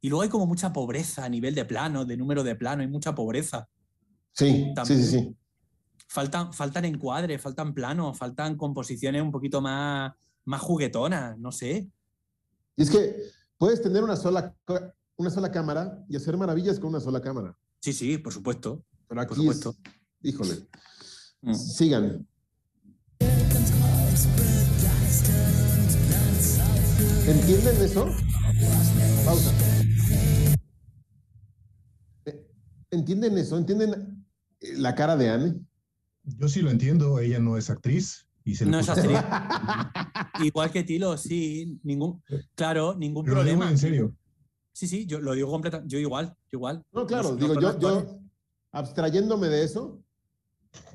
[0.01, 2.87] Y luego hay como mucha pobreza a nivel de plano, de número de plano, hay
[2.87, 3.67] mucha pobreza.
[4.31, 5.35] Sí, sí, sí, sí.
[6.07, 10.13] Faltan, faltan encuadres, faltan planos, faltan composiciones un poquito más,
[10.45, 11.89] más juguetonas, no sé.
[12.75, 13.15] Y es que
[13.57, 14.53] puedes tener una sola,
[15.15, 17.57] una sola cámara y hacer maravillas con una sola cámara.
[17.79, 18.83] Sí, sí, por supuesto.
[19.07, 19.75] Pero aquí Por supuesto.
[20.21, 20.67] es- híjole,
[21.41, 21.53] Mm.
[21.53, 22.27] sigan.
[27.27, 28.05] ¿Entienden eso?
[29.25, 29.51] Pausa.
[32.91, 33.57] ¿Entienden eso?
[33.57, 34.25] ¿Entienden
[34.61, 35.55] eh, la cara de Anne?
[36.23, 38.27] Yo sí lo entiendo, ella no es actriz.
[38.43, 39.17] Y se le No es actriz.
[40.43, 42.21] Igual que Tilo, sí, ningún,
[42.53, 43.71] claro, ningún Pero lo digo problema.
[43.71, 44.15] en serio.
[44.71, 46.83] Sí, sí, yo lo digo completamente, yo igual, yo igual.
[46.91, 48.19] No, claro, digo, yo,
[48.71, 49.99] abstrayéndome de eso,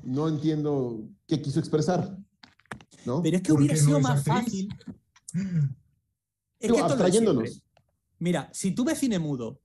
[0.03, 2.17] no entiendo qué quiso expresar.
[3.05, 3.21] ¿no?
[3.21, 4.69] Pero es que ¿Por hubiera no sido más actriz?
[5.33, 5.73] fácil.
[6.61, 7.63] Es que abstrayéndonos.
[8.19, 9.59] Mira, si tú ves cine mudo,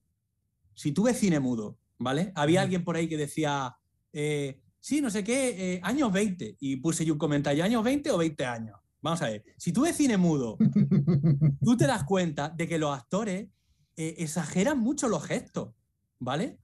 [0.75, 2.33] si tú ves cine mudo, ¿vale?
[2.35, 3.77] Había alguien por ahí que decía,
[4.13, 8.11] eh, sí, no sé qué, eh, años 20, y puse yo un comentario, ¿años 20
[8.11, 8.79] o 20 años?
[9.03, 10.57] Vamos a ver, si tú ves cine mudo,
[11.63, 13.49] tú te das cuenta de que los actores
[13.97, 15.75] eh, exageran mucho los gestos,
[16.19, 16.59] ¿vale?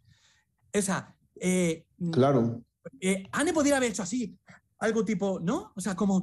[0.74, 1.14] O sea,
[2.12, 2.62] Claro.
[3.32, 4.38] Anne podría haber hecho así,
[4.78, 5.72] algo tipo, ¿no?
[5.74, 6.22] O sea, como,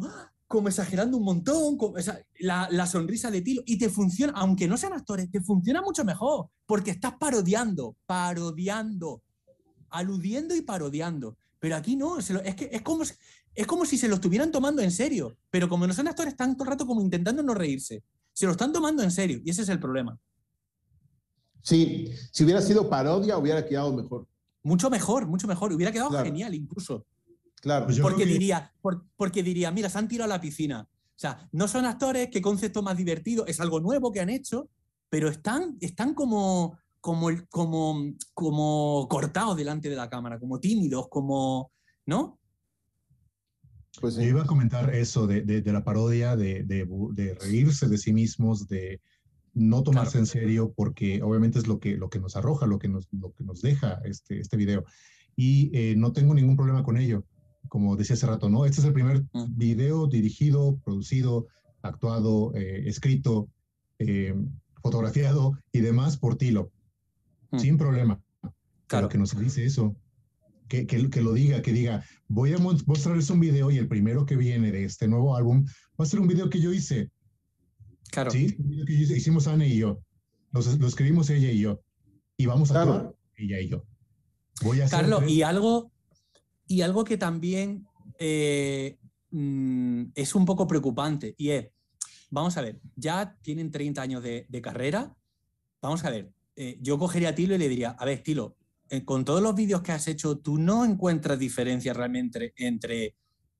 [0.49, 4.33] como exagerando un montón, como- o sea, la, la sonrisa de Tilo, y te funciona,
[4.35, 9.21] aunque no sean actores, te funciona mucho mejor, porque estás parodiando, parodiando,
[9.91, 11.37] aludiendo y parodiando.
[11.59, 13.13] Pero aquí no, se lo- es que es como, si-
[13.53, 16.55] es como si se lo estuvieran tomando en serio, pero como no son actores, están
[16.57, 18.03] todo el rato como intentando no reírse.
[18.33, 20.17] Se lo están tomando en serio, y ese es el problema.
[21.61, 24.25] Sí, si hubiera sido parodia, hubiera quedado mejor.
[24.63, 25.71] Mucho mejor, mucho mejor.
[25.73, 26.25] Hubiera quedado Claro.
[26.25, 27.05] genial incluso.
[27.61, 27.85] Claro.
[27.85, 30.87] Pues porque que- diría, por- porque diría, mira, se han tirado a la piscina.
[30.91, 34.69] O sea, no son actores, qué concepto más divertido, es algo nuevo que han hecho,
[35.09, 41.71] pero están, están como, como, como, como cortados delante de la cámara, como tímidos, como.
[42.05, 42.39] ¿No?
[43.99, 47.33] Pues Yo iba a comentar eso de, de- de la parodia, de, de bu- de
[47.35, 49.01] reírse de sí mismos, de
[49.53, 50.19] no tomarse Claro.
[50.21, 53.33] en serio, porque obviamente es lo que, lo que nos arroja, lo que nos, lo
[53.33, 54.85] que nos deja este, este video.
[55.35, 57.25] Y eh, no tengo ningún problema con ello.
[57.67, 58.65] Como decía hace rato, ¿no?
[58.65, 59.57] Este es el primer Mm.
[59.57, 61.47] video dirigido, producido,
[61.81, 63.49] actuado, eh, escrito,
[63.99, 64.33] eh,
[64.81, 66.71] fotografiado y demás por Tilo,
[67.51, 67.59] Mm.
[67.59, 68.21] sin problema.
[68.41, 68.55] Claro.
[68.87, 69.95] Claro que nos dice eso.
[70.67, 74.25] Que, que, que lo diga, que diga, voy a mostrarles un video y el primero
[74.27, 75.65] que viene de este nuevo álbum
[75.99, 77.09] va a ser un video que yo hice.
[78.11, 78.29] Claro.
[78.31, 79.99] Sí, un video que yo hice- hicimos Anne y yo.
[80.51, 81.81] Los- Lo, escribimos ella y yo.
[82.37, 82.93] Y vamos a Claro.
[82.93, 83.83] actuar ella y yo.
[84.63, 85.91] Voy a Carlos, y algo,
[86.69, 87.87] y algo que también
[88.19, 88.99] eh,
[89.31, 91.67] mm, es un poco preocupante, y es,
[92.29, 95.13] vamos a ver, ya tienen 30 años de, carrera,
[95.81, 98.55] vamos a ver, eh, yo cogería a Tilo y le diría, a ver, Tilo,
[98.89, 103.15] eh, con todos los vídeos que has hecho, ¿tú no encuentras diferencia realmente entre,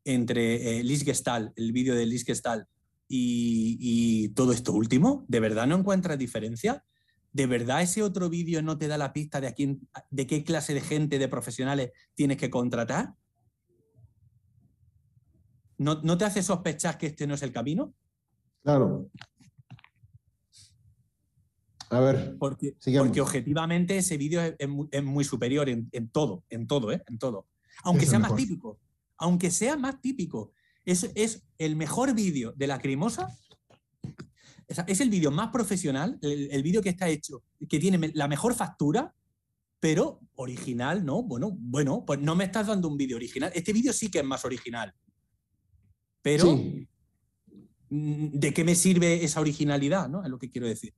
[0.05, 2.67] entre Liz Gestalt, el vídeo de Liz Gestalt,
[3.07, 5.25] y, y todo esto último?
[5.27, 6.85] ¿De verdad no encuentras diferencia?
[7.31, 10.43] ¿De verdad ese otro vídeo no te da la pista de, a quién, de qué
[10.43, 13.13] clase de gente, de profesionales tienes que contratar?
[15.77, 17.93] ¿No, ¿No te hace sospechar que este no es el camino?
[18.63, 19.09] Claro.
[21.91, 22.75] A ver, Porque,
[23.19, 27.01] objetivamente ese vídeo es, es muy, es muy superior en, en todo, en todo, ¿eh?
[27.07, 27.47] En todo.
[27.83, 28.79] Aunque sea más típico.
[29.17, 30.53] Aunque sea más típico.
[30.85, 33.29] Es, es el mejor vídeo de la cremosa.
[34.69, 38.53] Es el vídeo más profesional, el, el vídeo que está hecho, que tiene la mejor
[38.53, 39.13] factura,
[39.79, 41.23] pero original, ¿no?
[41.23, 43.51] Bueno, bueno, pues no me estás dando un vídeo original.
[43.55, 44.93] Este vídeo sí que es más original.
[46.21, 46.87] Pero, sí,
[47.89, 50.09] mm, ¿de qué me sirve esa originalidad?
[50.09, 50.23] ¿no?
[50.23, 50.93] Es lo que quiero decir.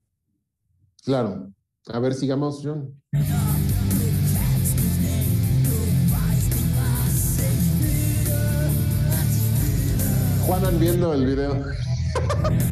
[1.04, 1.54] claro.
[1.88, 3.02] A ver, sigamos, John.
[10.46, 11.91] Juanan viendo el video.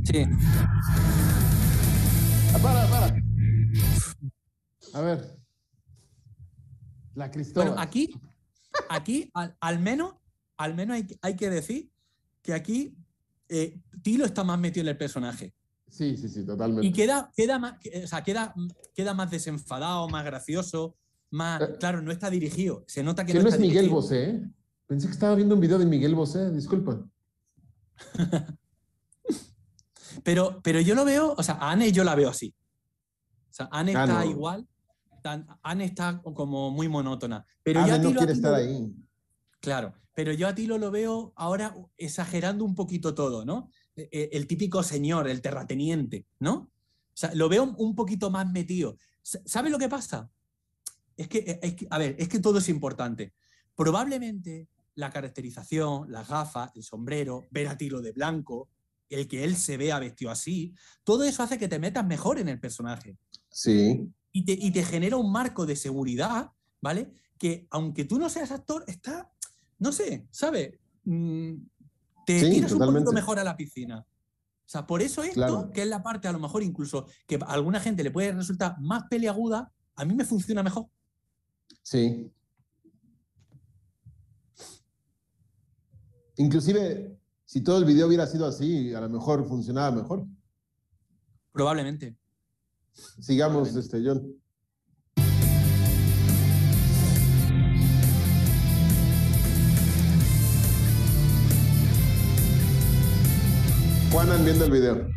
[0.03, 0.25] Sí.
[2.53, 3.15] Ah, para, para.
[4.93, 5.39] A ver.
[7.15, 7.69] La Cristóbal.
[7.69, 8.15] Bueno, aquí,
[8.89, 10.15] aquí al, al menos,
[10.57, 11.91] al menos hay, que- hay que decir
[12.41, 12.95] que aquí
[13.49, 15.53] eh, Tilo está más metido en el personaje.
[15.89, 16.85] Sí, sí, sí, totalmente.
[16.87, 18.53] Y queda, queda, más, o sea, queda,
[18.93, 20.95] queda más desenfadado, más gracioso,
[21.31, 21.61] más.
[21.61, 21.75] Eh.
[21.79, 22.83] Claro, no está dirigido.
[22.87, 24.01] Se nota que que no, no está es Miguel dirigido.
[24.01, 24.29] Bosé.
[24.29, 24.49] ¿eh?
[24.87, 27.03] Pensé que estaba viendo un video de Miguel Bosé, disculpa.
[30.29, 32.53] Pero, pero yo lo veo, o sea, a Anne yo la veo así.
[33.49, 34.29] O sea, Anne Ah, está no.
[34.29, 34.67] igual.
[35.23, 37.43] tan- Anne está como muy monótona.
[37.63, 38.93] Pero yo Ane a no quiere estar ahí.
[39.59, 43.71] Claro, pero yo a Tilo lo veo ahora exagerando un poquito todo, ¿no?
[43.95, 46.53] E- e- El, típico señor, el terrateniente, ¿no?
[46.53, 46.69] O
[47.15, 48.97] sea, lo veo un poquito más metido.
[49.23, 50.29] Sa- ¿Sabe lo que pasa?
[51.17, 53.33] Es que, e, es que- a ver, es que todo es importante.
[53.75, 58.69] Probablemente la caracterización, las gafas, el sombrero, ver a Tilo de blanco,
[59.09, 62.49] el que él se vea vestido así, todo eso hace que te metas mejor en
[62.49, 63.17] el personaje
[63.51, 66.51] Sí, y te, y te genera un marco de seguridad,
[66.81, 67.11] ¿vale?
[67.37, 69.31] Que aunque tú no seas actor, está,
[69.79, 70.77] no sé, ¿sabes?
[71.05, 71.53] Mm,
[72.25, 73.05] te Sí, tiras un totalmente.
[73.05, 73.99] poquito mejor a la piscina.
[73.99, 75.71] O sea, por eso esto, Claro.
[75.73, 78.75] que es la parte a lo mejor incluso que a alguna gente le puede resultar
[78.79, 80.85] más peliaguda, a mí me funciona mejor.
[81.81, 82.31] sí.
[86.37, 87.18] Inclusive,
[87.49, 90.23] si todo el video hubiera sido así, a lo mejor funcionaba mejor.
[91.51, 92.15] Probablemente.
[93.19, 94.35] Sigamos, este, John.
[104.11, 105.09] Juanan viendo el video.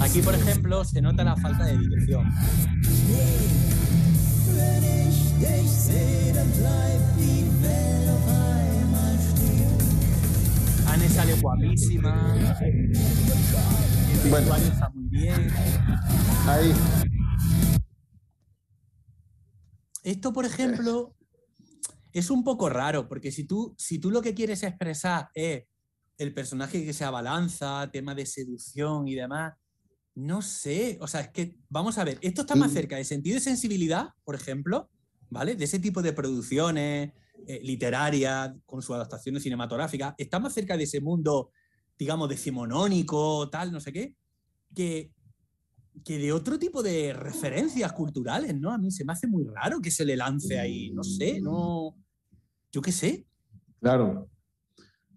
[0.00, 2.32] Aquí, por ejemplo, se nota la falta de dirección.
[5.42, 9.78] Wenn ich dich sehe, dann bleibt die Welt auf einmal stehen.
[10.86, 12.12] Anne sale guapísima.
[14.24, 14.54] El Bueno.
[14.56, 15.50] está muy bien.
[16.46, 16.72] Ahí.
[20.04, 21.14] Esto, por ejemplo,
[22.12, 25.64] es un poco raro, porque si tú, si tú lo que quieres expresar es
[26.18, 29.54] el personaje que se abalanza, tema de seducción y demás,
[30.14, 32.74] no sé, o sea, es que, vamos a ver, esto está más Mm.
[32.74, 34.90] cerca de sentido y sensibilidad, por ejemplo,
[35.32, 35.56] ¿vale?
[35.56, 37.12] De ese tipo de producciones
[37.46, 41.50] eh, literarias, con sus adaptaciones cinematográficas, está más cerca de ese mundo,
[41.98, 44.14] digamos, decimonónico, tal, no sé qué,
[44.74, 45.10] que,
[46.04, 48.70] que de otro tipo de referencias culturales, ¿no?
[48.72, 51.96] A mí se me hace muy raro que se le lance ahí, no sé, no.
[52.70, 53.26] Yo qué sé.
[53.80, 54.28] Claro.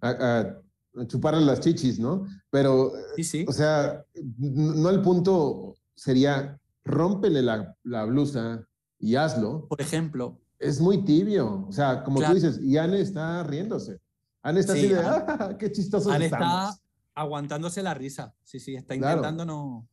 [0.01, 0.61] A, a-
[1.07, 2.25] chuparle las chichis, ¿no?
[2.49, 3.45] Pero, Sí, sí.
[3.47, 4.01] o sea,
[4.37, 8.65] no el punto sería rómpele la, la blusa
[9.05, 9.67] y hazlo.
[9.67, 11.65] Por ejemplo, Es muy tibio.
[11.67, 12.33] O sea, como Claro.
[12.33, 13.99] tú dices, y Anne está riéndose.
[14.41, 16.69] Anne está Sí, así de, Anne- ¡ah, qué chistosos Anne estamos!
[16.75, 16.83] está
[17.13, 18.33] aguantándose la risa.
[18.43, 19.17] Sí, sí, está Claro.
[19.17, 19.87] intentando no.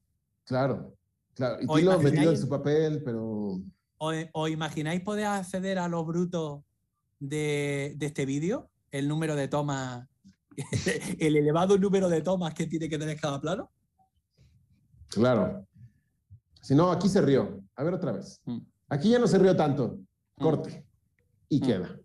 [0.45, 0.95] Claro,
[1.35, 1.57] claro.
[1.61, 3.61] Y Tilo metido en su papel, pero...
[3.99, 6.63] ¿O, o imagináis poder acceder a los brutos
[7.21, 8.71] de, de este vídeo?
[8.91, 10.09] El número de tomas,
[11.19, 13.71] el elevado número de tomas que tiene que tener cada plano.
[15.09, 15.67] Claro.
[16.63, 17.61] Si no, aquí se rió.
[17.77, 18.41] A ver otra vez.
[18.45, 18.59] Mm.
[18.93, 19.99] Aquí ya no se rió tanto.
[20.37, 20.43] Mm.
[20.43, 20.85] Corte.
[21.49, 21.65] Y Mm.
[21.65, 21.99] queda.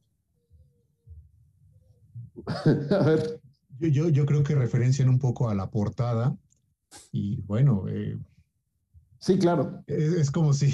[2.91, 3.41] a ver.
[3.79, 6.35] Yo, yo, yo creo que referencian un poco a la portada
[7.11, 8.17] y bueno, eh,
[9.19, 9.83] Sí, claro.
[9.87, 10.73] es, es como si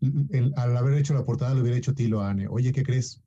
[0.30, 3.22] el- al haber hecho la portada le hubiera hecho Tilo a Anne, oye, ¿qué crees?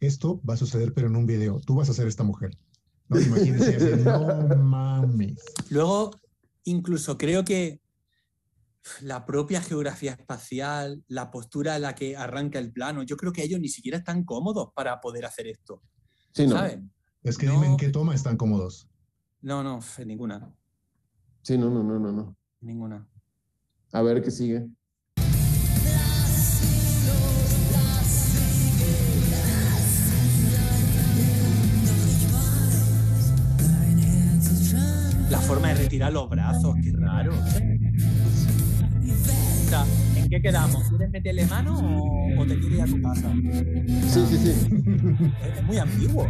[0.00, 2.56] Esto va a suceder pero en un video, tú vas a ser esta mujer.
[3.08, 5.44] No, imagínense, no mames.
[5.68, 6.12] Luego,
[6.64, 7.79] incluso creo que
[9.02, 13.42] la propia geografía espacial, la postura en la que arranca el plano, yo creo que
[13.42, 15.82] ellos ni siquiera están cómodos para poder hacer esto.
[16.32, 16.56] Sí, no.
[16.56, 16.78] ¿Sabes?
[17.22, 17.52] Es que No.
[17.54, 18.88] dime en qué toma están cómodos.
[19.42, 20.54] No, no, en ninguna.
[21.42, 22.36] Sí, no, no, no, no, no.
[22.60, 23.06] Ninguna.
[23.92, 24.66] A ver qué sigue.
[35.30, 37.32] La forma de retirar los brazos, qué raro.
[40.16, 40.88] ¿En qué quedamos?
[40.88, 43.32] ¿Quieres meterle mano o, o te quieres ir a tu casa?
[44.08, 44.50] Sí, sí, sí.
[45.42, 46.28] Es, es muy ambiguo.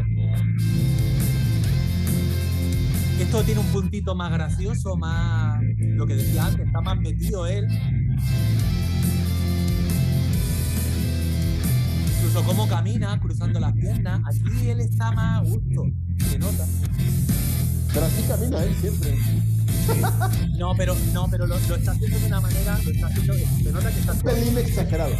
[3.21, 5.61] Esto tiene un puntito más gracioso, más.
[5.79, 7.67] Lo que decía antes, está más metido él.
[12.17, 14.21] Incluso cómo camina, cruzando las piernas.
[14.27, 15.87] Aquí él está más a gusto,
[16.31, 16.67] se nota.
[17.93, 19.19] Pero así camina él siempre.
[20.59, 22.79] No, pero, no, pero lo, lo está haciendo de una manera.
[22.85, 25.15] Lo está haciendo, se nota que está Un pelín exagerado.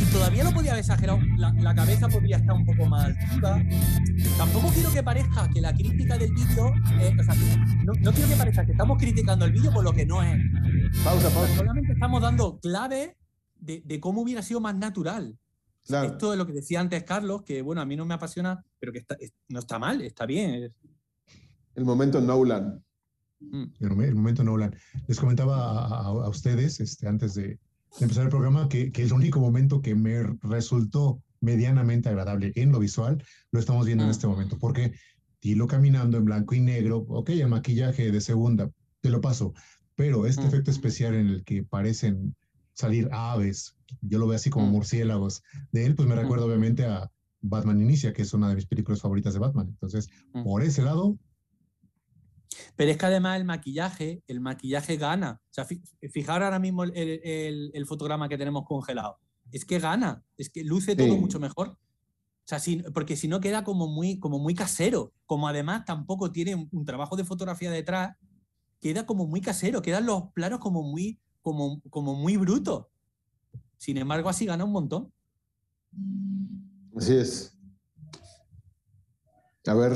[0.00, 1.18] y todavía lo podía haber exagerado.
[1.36, 3.62] La, la cabeza podría estar un poco más altiva.
[4.36, 6.72] Tampoco quiero que parezca que la crítica del vídeo.
[7.00, 7.34] eh, o sea,
[7.84, 10.36] no, no quiero que parezca que estamos criticando el vídeo por lo que no es.
[11.04, 11.56] Pausa, pausa.
[11.56, 13.16] Solamente estamos dando clave
[13.56, 15.36] de, de cómo hubiera sido más natural.
[15.86, 16.06] Claro.
[16.08, 18.92] Esto es lo que decía antes Carlos, que bueno, a mí no me apasiona, pero
[18.92, 19.16] que está-
[19.48, 20.72] no está mal, está bien.
[21.74, 22.82] El momento Nolan.
[23.40, 23.62] Mm.
[23.80, 24.74] el, momen- el momento Nolan.
[25.06, 27.58] Les comentaba a, ustedes este, antes de, de
[28.00, 32.78] empezar el programa que, que el único momento que me resultó medianamente agradable en lo
[32.80, 33.22] visual
[33.52, 34.12] lo estamos viendo en Mm.
[34.12, 34.92] este momento, porque
[35.40, 38.70] Tilo caminando en blanco y negro, ok, el maquillaje de segunda,
[39.00, 39.54] te lo paso,
[39.94, 40.46] pero este Mm.
[40.48, 42.34] efecto especial en el que parecen
[42.74, 44.70] salir aves, yo lo veo así como Mm.
[44.72, 47.08] murciélagos de él, pues me recuerda obviamente a
[47.40, 49.68] Batman Inicia, que es una de mis películas favoritas de Batman.
[49.68, 50.08] Entonces,
[50.44, 51.16] por ese lado,
[52.76, 55.40] Pero es que además el maquillaje, el maquillaje gana.
[55.44, 59.18] O sea, fi- fijaros ahora mismo el, el- el- fotograma que tenemos congelado.
[59.52, 61.68] Es que gana, es que luce todo mucho mejor.
[61.70, 61.78] O
[62.44, 65.12] sea, si- porque si no queda como muy, como muy casero.
[65.26, 68.16] Como además tampoco tiene un, un trabajo de fotografía detrás,
[68.80, 72.86] queda como muy casero, quedan los planos como muy, como, como muy brutos.
[73.76, 75.12] Sin embargo, así gana un montón.
[76.96, 77.54] Así es.
[79.66, 79.92] A ver.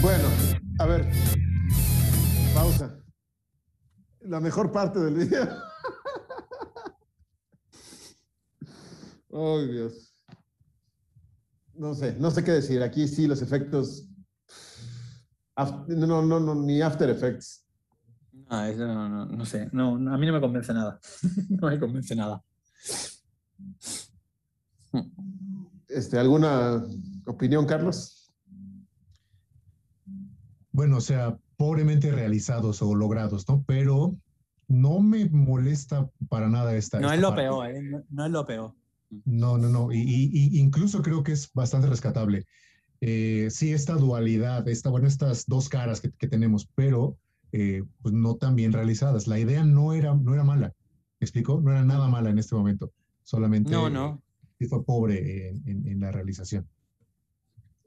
[0.00, 0.28] Bueno,
[0.78, 1.10] a ver.
[2.54, 3.02] Pausa.
[4.20, 5.48] La mejor parte del video.
[9.30, 10.14] Oh, Dios.
[11.74, 12.82] No sé, no sé qué decir.
[12.82, 14.08] Aquí sí los efectos.
[15.56, 17.66] No, no, no, no, ni After Effects.
[18.32, 19.68] No, eso no, no, no sé.
[19.72, 20.98] No, a mí no me convence nada.
[21.50, 22.42] no me convence nada.
[25.88, 26.84] Este, ¿Alguna
[27.26, 28.17] opinión, Carlos?
[30.78, 33.64] Bueno, o sea, pobremente realizados o logrados, ¿no?
[33.66, 34.16] Pero
[34.68, 37.00] no me molesta para nada esta.
[37.00, 37.42] No esta es lo parte.
[37.42, 37.82] peor, ¿eh?
[37.82, 38.74] No, no es lo peor.
[39.24, 39.90] No, no, no.
[39.92, 42.44] Y, y- incluso creo que es bastante rescatable.
[43.00, 47.18] Eh, sí, esta dualidad, esta, bueno, estas dos caras que, que tenemos, pero
[47.50, 49.26] eh, pues no tan bien realizadas.
[49.26, 50.68] La idea no era, no era mala.
[51.18, 51.60] ¿Me explico?
[51.60, 52.92] No era nada mala en este momento.
[53.24, 54.22] Solamente No, no.
[54.68, 56.68] fue pobre en, en- en la realización.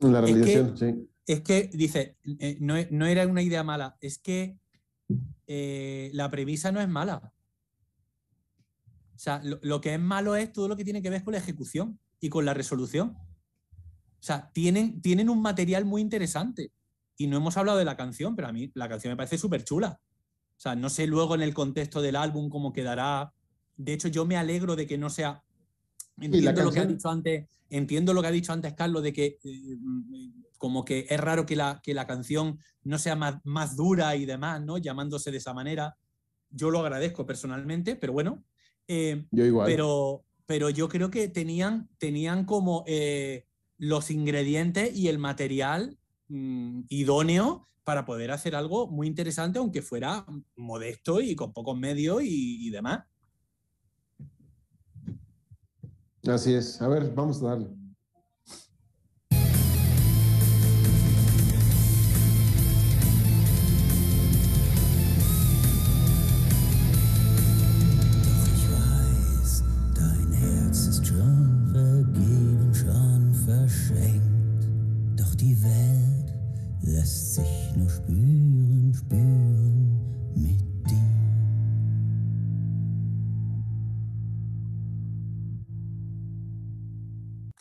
[0.02, 1.08] En la Es que- realización, sí.
[1.26, 4.58] Es que, dice, eh, no, no era una idea mala, es que
[5.48, 7.34] eh, la premisa no es mala.
[9.16, 11.34] O sea, lo, lo que es malo es todo lo que tiene que ver con
[11.34, 13.18] la ejecución y con la resolución.
[14.22, 16.72] O sea, tienen, tienen un material muy interesante.
[17.18, 19.64] Y no hemos hablado de la canción, pero a mí la canción me parece súper
[19.64, 20.00] chula.
[20.58, 23.34] O sea, no sé luego en el contexto del álbum cómo quedará.
[23.78, 25.44] De hecho, yo me alegro de que no sea.
[26.20, 27.48] Entiendo lo que ha dicho antes.
[27.70, 29.78] Entiendo lo que ha dicho antes Carlos de que eh,
[30.62, 34.26] como que es raro que la, que la canción no sea más, más dura y
[34.26, 34.78] demás, ¿no?
[34.78, 35.98] Llamándose de esa manera.
[36.52, 38.44] Yo lo agradezco personalmente, pero bueno.
[38.88, 39.66] Eh, Yo igual.
[39.66, 43.48] pero, pero yo creo que tenían, tenían como eh,
[43.80, 45.98] los ingredientes y el material
[46.28, 52.22] mm, idóneo para poder hacer algo muy interesante, aunque fuera modesto y con pocos medios
[52.22, 53.04] y, y demás.
[56.28, 56.80] Así es.
[56.84, 57.81] A ver, vamos a darle.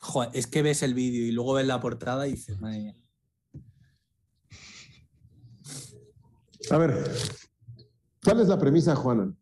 [0.01, 2.97] Joder, es que ves el vídeo y luego ves la portada y dices, madre mía.
[6.71, 7.11] A ver,
[8.25, 9.35] ¿cuál es la premisa, Juana?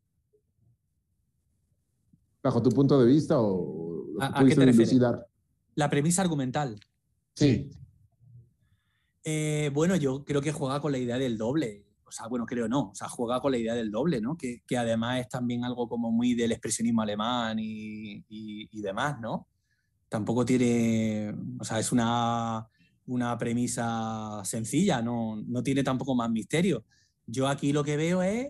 [2.42, 4.98] ¿Bajo tu punto de vista o lo que ¿A- a qué te refieres?
[5.74, 6.78] La premisa argumental.
[7.34, 7.70] Sí.
[9.24, 11.84] Eh, bueno, yo creo que juega con la idea del doble.
[12.08, 12.90] O sea, bueno, creo no.
[12.90, 14.36] O sea, juega con la idea del doble, ¿no?
[14.36, 19.20] Que, que además es también algo como muy del expresionismo alemán y, y- y demás,
[19.20, 19.46] ¿no?
[20.08, 22.66] tampoco tiene, o sea, es una,
[23.06, 26.84] una premisa sencilla, no, no tiene tampoco más misterio.
[27.26, 28.48] Yo aquí lo que veo es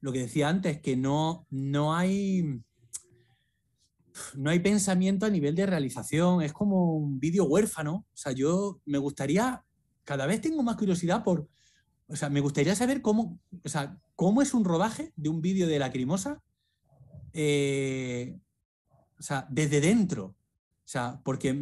[0.00, 2.60] lo que decía antes, que no, no hay
[4.36, 8.06] no hay pensamiento a nivel de realización, es como un vídeo huérfano.
[8.12, 9.64] O sea, yo me gustaría,
[10.04, 11.48] cada vez tengo más curiosidad por,
[12.10, 15.66] o sea, me gustaría saber cómo, o sea, cómo es un rodaje de un vídeo
[15.66, 16.42] de Lacrimosa,
[17.32, 18.38] eh,
[19.18, 20.36] o sea, desde dentro.
[20.90, 21.52] O sea, porque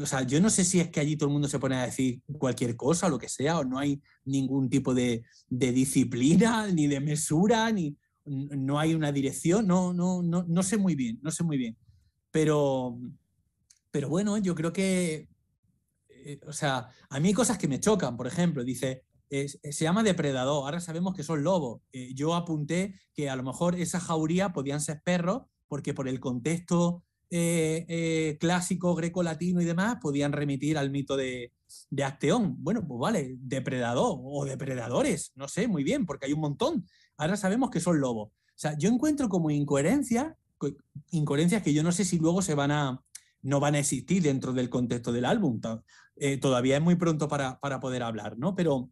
[0.00, 1.84] o sea, yo no sé si es que allí todo el mundo se pone a
[1.84, 6.66] decir cualquier cosa o lo que sea, o no hay ningún tipo de, de disciplina,
[6.68, 7.94] ni de mesura, ni
[8.24, 11.76] no hay una dirección, no, no, no, no sé muy bien, no sé muy bien.
[12.30, 12.98] Pero,
[13.90, 15.28] pero bueno, yo creo que,
[16.08, 20.02] eh, o sea, a mí hay cosas que me chocan, por ejemplo, dice, se llama
[20.02, 21.82] depredador, ahora sabemos que son lobos.
[21.92, 26.20] Eh, yo apunté que a lo mejor esa jauría podían ser perros, porque por el
[26.20, 31.52] contexto eh, clásico greco-latino y demás podían remitir al mito de,
[31.90, 32.56] de Acteón.
[32.58, 36.86] Bueno, pues vale, depredador o depredadores, no sé, muy bien, porque hay un montón.
[37.16, 38.28] Ahora sabemos que son lobos.
[38.30, 40.36] O sea, yo encuentro como incoherencia
[41.10, 43.02] incoherencias que yo no sé si luego se van a,
[43.42, 45.60] no van a existir dentro del contexto del álbum.
[46.16, 48.54] Eh, todavía es muy pronto para, poder hablar, ¿no?
[48.54, 48.90] Pero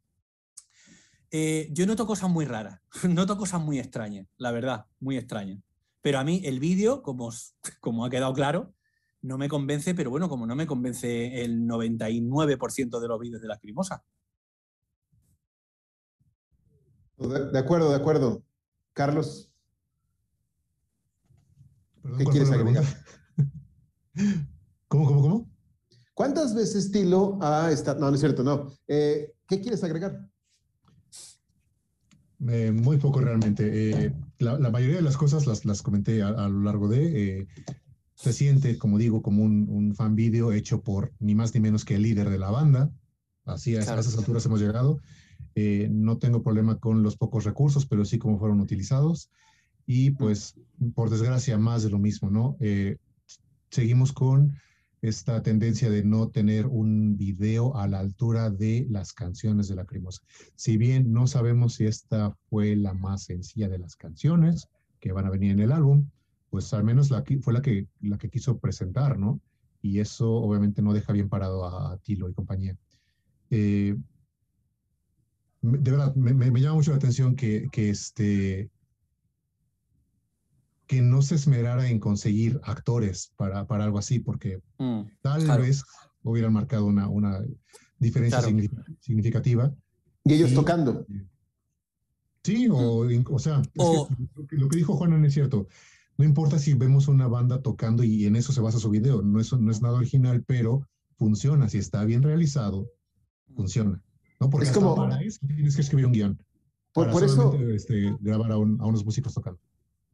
[1.31, 5.61] eh, yo noto cosas muy raras, noto cosas muy extrañas, la verdad, muy extrañas.
[6.01, 7.31] Pero a mí el vídeo, como,
[7.81, 8.73] como ha quedado claro,
[9.21, 13.49] no me convence, pero bueno, como no me convence el 99% de los vídeos de
[13.49, 14.05] la Crimosa.
[17.17, 18.45] de acuerdo, de acuerdo.
[18.93, 19.51] Carlos.
[22.17, 22.85] ¿Qué quieres agregar?
[24.89, 25.51] ¿Cómo, cómo, cómo?
[26.15, 28.01] ¿Cuántas veces Tilo ha estado.?
[28.01, 28.73] No, no es cierto, no.
[28.87, 30.28] Eh, ¿Qué quieres agregar?
[32.47, 34.07] Eh, muy poco realmente.
[34.07, 37.47] Eh, la, mayoría de las cosas las, las comenté a, lo largo de.
[38.15, 41.97] se siente, como digo, como un, fan video hecho por ni más ni menos que
[41.97, 42.91] el líder de la banda.
[43.45, 45.01] Así a, esas alturas hemos llegado.
[45.91, 49.31] no tengo problema con los pocos recursos, pero sí cómo fueron utilizados
[49.89, 50.55] y pues
[50.95, 52.59] por desgracia más de lo mismo, ¿no?
[52.61, 52.99] Eh,
[53.71, 54.53] seguimos con
[55.01, 59.83] esta tendencia de no tener un video a la altura de las canciones de la
[59.83, 60.23] Lacrimosa.
[60.57, 64.69] Si bien no sabemos si esta fue la más sencilla de las canciones
[65.01, 66.09] que van a venir en el álbum,
[66.51, 69.41] pues al menos la, fue la que, la que quiso presentar, ¿no?
[69.81, 72.77] Y eso obviamente no deja bien parado a, Tilo y compañía.
[73.51, 73.97] Eh,
[75.63, 78.71] de verdad, me, me, llama mucho la atención que, que este,
[80.89, 85.85] que no se esmerara en conseguir actores para, para algo así, porque mm, tal vez
[86.23, 87.45] hubieran marcado una, una
[87.99, 88.41] diferencia
[89.01, 89.73] significativa.
[90.25, 91.07] Y ellos tocando.
[92.43, 93.25] Sí, o, mm.
[93.31, 95.69] o sea, lo que dijo Juan es cierto.
[96.17, 99.41] No importa si vemos una banda tocando y en eso se basa su video, no
[99.41, 101.69] es, no es nada original, pero funciona.
[101.69, 102.91] Si está bien realizado,
[103.55, 104.03] funciona.
[104.41, 104.49] ¿no?
[104.49, 106.43] Porque es como, para eso tienes que escribir un guion.
[106.95, 107.55] Por, por eso.
[107.55, 109.61] Este, grabar a, a unos músicos tocando.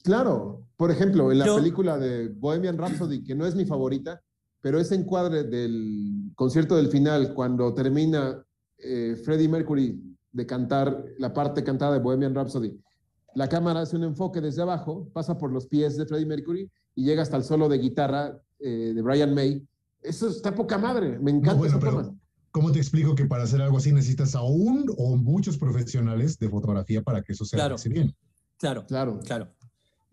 [0.05, 4.21] Claro, por ejemplo, en la película de Bohemian Rhapsody, que no es mi favorita,
[4.61, 8.45] pero ese encuadre del concierto del final, cuando termina
[8.77, 9.99] eh, Freddie Mercury
[10.31, 12.79] de cantar la parte cantada de Bohemian Rhapsody,
[13.35, 17.05] la cámara hace un enfoque desde abajo, pasa por los pies de Freddie Mercury y
[17.05, 19.67] llega hasta el solo de guitarra eh, de Brian May.
[20.03, 22.19] Eso está poca madre, me encanta no,
[22.51, 26.51] ¿Cómo te explico que para hacer algo así necesitas a un o muchos profesionales de
[26.51, 27.77] fotografía para que eso se claro.
[27.89, 28.15] bien?
[28.59, 29.49] Claro, claro, claro.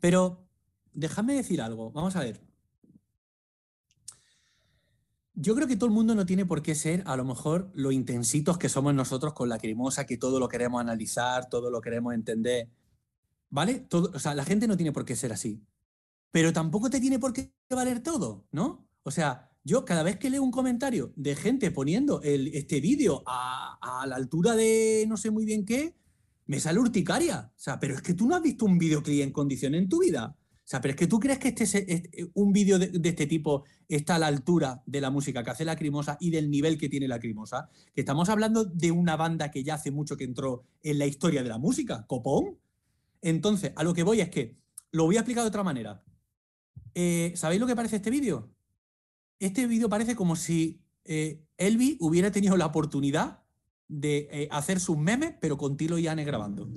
[0.02, 0.46] Pero
[0.94, 2.42] déjame decir algo, vamos a ver.
[5.34, 7.94] Yo creo que todo el mundo no tiene por qué ser, a lo mejor, lo
[7.94, 12.14] intensitos que somos nosotros con la crimosa, que todo lo queremos analizar, todo lo queremos
[12.14, 12.70] entender.
[13.50, 13.88] ¿Vale?
[13.92, 15.64] O sea, la gente no tiene por qué ser así.
[16.32, 18.88] Pero tampoco te tiene por qué valer todo, ¿no?
[19.04, 24.06] O sea, yo cada vez que leo un comentario de gente poniendo este vídeo a,
[24.08, 25.96] la altura de no sé muy bien qué,
[26.52, 27.50] me sale urticaria.
[27.56, 30.02] O sea, pero es que tú no has visto un videoclip en condición en tu
[30.02, 30.36] vida.
[30.38, 33.64] O sea, pero es que tú crees que este, este un vídeo de, este tipo
[33.88, 36.90] está a la altura de la música que hace la Lacrimosa y del nivel que
[36.90, 37.70] tiene la Lacrimosa.
[37.96, 41.42] Que estamos hablando de una banda que ya hace mucho que entró en la historia
[41.42, 42.58] de la música, copón.
[43.22, 44.58] Entonces, a lo que voy es que
[44.92, 46.04] lo voy a explicar de otra manera.
[46.96, 48.52] Eh, ¿Sabéis lo que parece este vídeo?
[49.40, 53.41] Este vídeo parece como si eh, Elvi hubiera tenido la oportunidad
[53.92, 56.68] de eh, hacer sus memes, pero con Tilo y Anne grabando.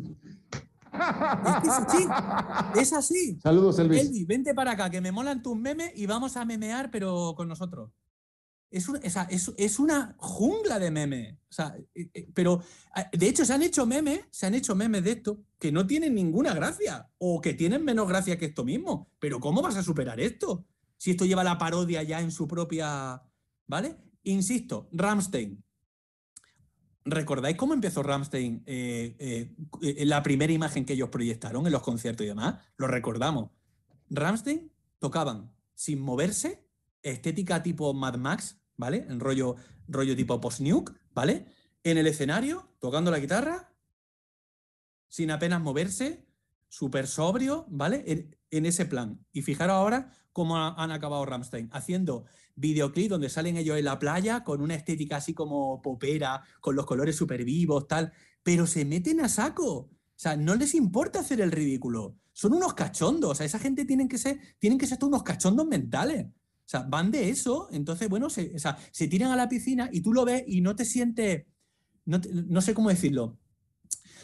[0.92, 2.06] es, así,
[2.80, 3.38] es así.
[3.42, 4.00] Saludos, Elvis.
[4.02, 7.48] Elvis, vente para acá, que me molan tus memes y vamos a memear, pero con
[7.48, 7.90] nosotros.
[8.70, 8.88] Es,
[9.56, 11.34] es, una jungla de memes.
[11.48, 12.60] O sea, eh, eh, pero
[13.12, 16.14] de hecho se han hecho memes, se han hecho memes de esto que no tienen
[16.14, 19.12] ninguna gracia o que tienen menos gracia que esto mismo.
[19.20, 20.66] Pero ¿cómo vas a superar esto?
[21.04, 23.22] si esto lleva la parodia ya en su propia.
[23.66, 23.96] ¿Vale?
[24.22, 25.62] Insisto, Ramstein.
[27.04, 28.62] ¿Recordáis cómo empezó Ramstein?
[28.66, 32.56] eh, eh, eh, la primera imagen que ellos proyectaron en los conciertos y demás.
[32.76, 33.50] Lo recordamos.
[34.08, 36.66] Ramstein tocaban sin moverse,
[37.02, 39.06] estética tipo Mad Max, ¿vale?
[39.08, 41.46] En rollo, rollo tipo post-nuke, ¿vale?
[41.82, 43.74] En el escenario, tocando la guitarra,
[45.08, 46.26] sin apenas moverse,
[46.68, 48.02] súper sobrio, ¿vale?
[48.06, 49.24] En, en ese plan.
[49.32, 52.26] Y fijaros ahora cómo ha- han acabado Ramstein, haciendo
[52.56, 56.84] videoclip donde salen ellos en la playa con una estética así como popera, con los
[56.84, 58.12] colores súper vivos, tal,
[58.42, 59.70] pero se meten a saco.
[59.72, 62.16] O sea, no les importa hacer el ridículo.
[62.32, 63.30] Son unos cachondos.
[63.30, 66.26] O sea, esa gente tienen que ser, tienen que ser unos cachondos mentales.
[66.26, 67.68] O sea, van de eso.
[67.70, 70.60] Entonces, bueno, se, o sea, se tiran a la piscina y tú lo ves y
[70.60, 71.46] no te sientes.
[72.04, 73.38] No, no sé cómo decirlo.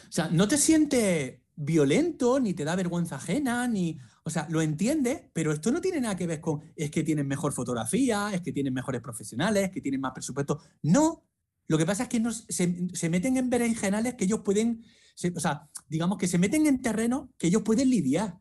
[0.09, 3.97] O sea, no te sientes violento, ni te da vergüenza ajena, ni.
[4.23, 7.27] O sea, lo entiendes, pero esto no tiene nada que ver con es que tienen
[7.27, 10.59] mejor fotografía, es que tienen mejores profesionales, que tienen más presupuesto.
[10.83, 11.25] No.
[11.67, 14.83] Lo que pasa es que no, se, se meten en berenjenales que ellos pueden.
[15.15, 18.39] se- o sea, digamos que se meten en terreno que ellos pueden lidiar.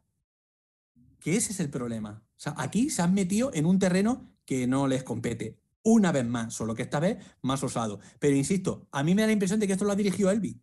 [1.20, 2.22] Que ese es el problema.
[2.36, 5.58] O sea, aquí se han metido en un terreno que no les compete.
[5.82, 8.00] Una vez más, solo que esta vez más osado.
[8.18, 10.56] Pero insisto, a mí me da la impresión de que esto lo ha dirigido Elvis.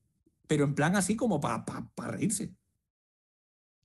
[0.48, 1.64] Pero en plan así como para
[1.98, 2.54] reírse.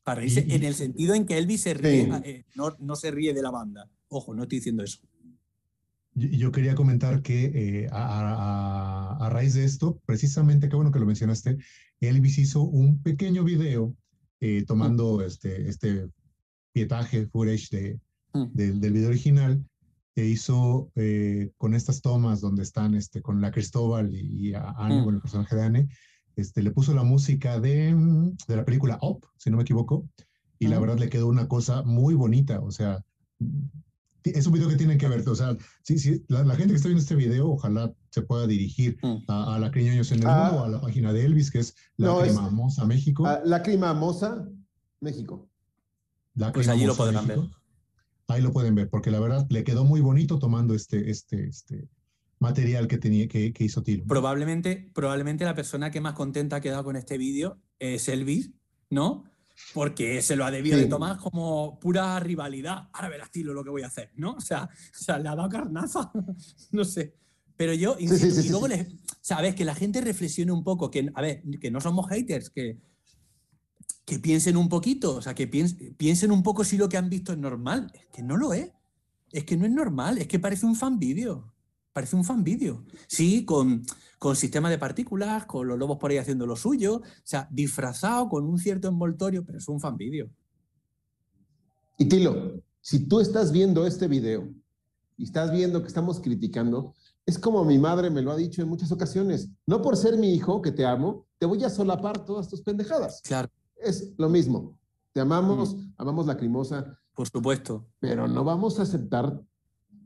[0.04, 2.10] Para reírse, Y- en el sentido en que Elvis se ríe, Sí.
[2.24, 3.88] eh, no, no se ríe de la banda.
[4.08, 4.98] Ojo, no estoy diciendo eso.
[6.14, 7.44] Yo, quería comentar que
[7.84, 11.56] eh, a, a- a raíz de esto, precisamente, qué bueno que lo mencionaste,
[12.00, 13.96] Elvis hizo un pequeño video
[14.40, 16.08] eh, tomando este, este
[16.72, 18.00] pietaje, footage de,
[18.34, 18.46] Mm.
[18.54, 19.62] del, del video original,
[20.14, 24.70] que hizo eh, con estas tomas donde están este, con la Cristóbal y, y a
[24.70, 25.04] Anne, Mm.
[25.04, 25.88] con el personaje de Anne,
[26.36, 30.08] este, le puso la música de, mm, de la película Up, si no me equivoco,
[30.58, 33.04] y la verdad le quedó una cosa muy bonita, o sea,
[34.24, 36.76] es un video que tienen que ver, o sea, sí, sí, la, la gente que
[36.76, 39.16] está viendo este video, ojalá se pueda dirigir Mm.
[39.28, 39.70] a, a la
[40.12, 40.48] en el Ah.
[40.50, 42.20] Mundo o a la página de Elvis, que es la No,
[42.86, 43.26] México.
[43.26, 44.48] Ah, Lágrima Mosa,
[45.00, 45.48] México.
[46.34, 47.38] La Pues allí lo podrán ver.
[47.38, 47.56] México.
[48.28, 51.88] Ahí lo pueden ver, porque la verdad le quedó muy bonito tomando este, este, este
[52.42, 54.04] material que tenía, que, que hizo Tilo.
[54.06, 58.50] Probablemente, probablemente la persona que más contenta ha quedado con este vídeo es Elvis,
[58.90, 59.24] ¿no?
[59.74, 60.84] Porque se lo ha debido Sí.
[60.84, 62.88] de tomar como pura rivalidad.
[62.92, 64.32] Ahora verás, Tilo, lo que voy a hacer, ¿no?
[64.32, 64.68] O sea, o
[64.98, 66.10] sea le ha dado carnaza.
[66.72, 67.14] no sé.
[67.56, 68.88] Pero yo, insisto, sí, y luego les-
[69.20, 72.78] sabes que la gente reflexione un poco, que, a ver, que no somos haters, que,
[74.04, 77.08] que piensen un poquito, o sea, que piens- piensen un poco si lo que han
[77.08, 77.92] visto es normal.
[77.94, 78.72] Es que no lo es.
[79.30, 81.51] Es que no es normal, es que parece un fan vídeo.
[81.92, 82.84] Parece un fan vídeo.
[83.06, 83.82] Sí, con,
[84.18, 88.28] con sistema de partículas, con los lobos por ahí haciendo lo suyo, o sea, disfrazado
[88.28, 90.30] con un cierto envoltorio, pero es un fan vídeo.
[91.98, 94.48] Y Tilo, si tú estás viendo este video
[95.16, 96.94] y estás viendo que estamos criticando,
[97.26, 99.50] es como mi madre me lo ha dicho en muchas ocasiones.
[99.66, 103.20] No por ser mi hijo, que te amo, te voy a solapar todas tus pendejadas.
[103.22, 104.78] Claro, Es lo mismo.
[105.12, 107.86] Te amamos, amamos lacrimosa, por supuesto.
[108.00, 109.42] pero no vamos a aceptar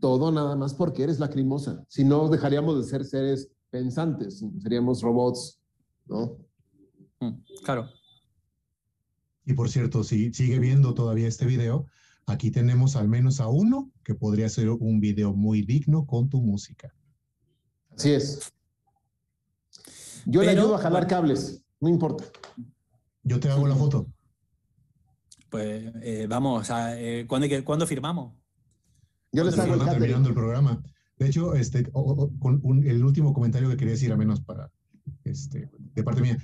[0.01, 1.85] todo nada más porque eres lacrimosa.
[1.89, 5.61] Si no, dejaríamos de ser seres pensantes, seríamos robots,
[6.07, 6.37] ¿no?
[7.21, 7.35] Mm,
[7.65, 7.89] Claro.
[9.45, 11.87] Y por cierto, si sigue viendo todavía este video,
[12.27, 16.41] aquí tenemos al menos a uno que podría ser un video muy digno con tu
[16.43, 16.93] música.
[17.97, 18.53] Así es.
[20.27, 22.25] Yo le ayudo a jalar cables, no importa.
[23.23, 24.09] Yo te hago la foto.
[25.49, 28.35] Pues eh, vamos, o sea, eh, ¿cuándo, hay que- ¿cuándo firmamos?
[29.37, 30.83] Yo les hago el terminando el programa.
[31.19, 34.41] De hecho, este, o- o- con un- el último comentario que quería decir, a menos
[34.41, 34.71] para,
[35.25, 36.39] este, de parte mía,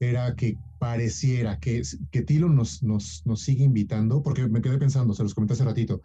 [0.00, 5.12] era que pareciera que, que Tilo nos, nos, nos sigue invitando, porque me quedé pensando,
[5.14, 6.02] se los comenté hace ratito,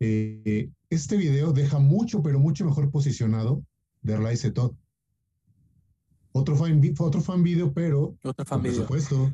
[0.00, 3.62] eh, este video deja mucho, pero mucho mejor posicionado
[4.02, 4.72] de Rise Todd.
[6.32, 8.86] Otro fan, otro fan video, pero Otro fan con vídeo.
[8.86, 9.32] presupuesto,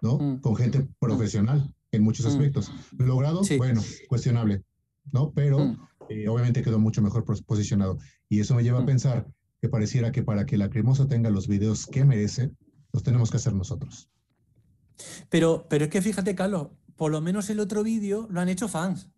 [0.00, 0.18] ¿no?
[0.18, 0.40] Mm.
[0.40, 2.28] Con gente profesional en muchos Mm.
[2.28, 2.70] aspectos.
[2.98, 3.56] Logrado, Sí.
[3.56, 4.62] bueno, cuestionable,
[5.12, 5.32] ¿no?
[5.32, 5.78] Pero Mm.
[6.08, 7.98] Eh, obviamente quedó mucho mejor pos- posicionado.
[8.28, 8.86] Y eso me lleva a Mm.
[8.86, 9.26] pensar
[9.60, 12.50] que pareciera que para que la cremosa tenga los videos que merece,
[12.92, 14.10] los tenemos que hacer nosotros.
[15.28, 18.68] Pero, pero es que fíjate, Carlos, por lo menos el otro vídeo lo han hecho
[18.68, 19.10] fans.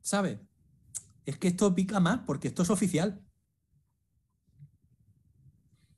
[0.00, 0.38] ¿Sabes?
[1.26, 3.22] Es que esto pica más porque esto es oficial.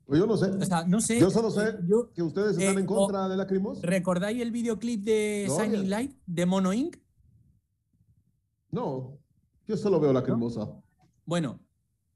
[0.05, 0.47] Pues yo no sé.
[0.47, 1.21] O sea, no sé.
[1.21, 3.81] Yo solo sé yo- que ustedes están eh, en contra de Lacrimosa.
[3.87, 5.65] ¿Recordáis el videoclip de Gloria.
[5.67, 6.97] Shining Light de Mono Inc?
[8.71, 9.19] No,
[9.67, 10.69] yo solo veo Lacrimosa.
[11.25, 11.61] Bueno,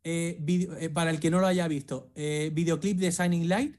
[0.03, 3.77] eh, video- eh, para el que no lo haya visto, eh, videoclip de Shining Light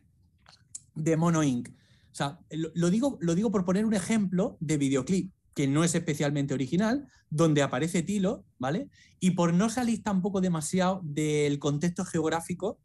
[0.95, 1.69] de Mono Inc.
[1.69, 5.31] O sea, lo, lo digo, lo digo por poner un ejemplo de videoclip.
[5.53, 8.89] que no es especialmente original, donde aparece Tilo, ¿vale?
[9.21, 12.77] Y por no salir tampoco demasiado del contexto geográfico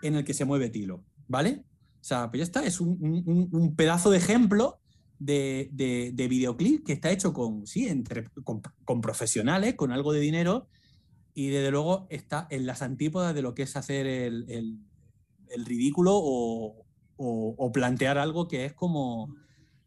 [0.00, 1.66] en el que se mueve Tilo, ¿vale?
[2.00, 4.80] O sea, pues ya está, es un, pedazo de ejemplo
[5.24, 10.68] de, de, videoclip que está hecho con, sí, entre, con, profesionales, con algo de dinero,
[11.32, 14.78] y desde luego está en las antípodas de lo que es hacer el,
[15.64, 19.34] ridículo o, plantear algo que es como,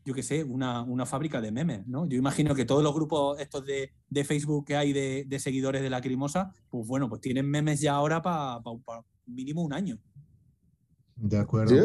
[0.04, 2.08] yo qué sé, una, fábrica de memes, ¿no?
[2.08, 3.92] Yo imagino que todos los grupos estos de,
[4.26, 8.22] Facebook que hay de, seguidores de la Crimosa, pues bueno, pues tienen memes ya ahora
[8.22, 8.62] para
[9.28, 10.00] mínimo un año.
[11.16, 11.76] De acuerdo.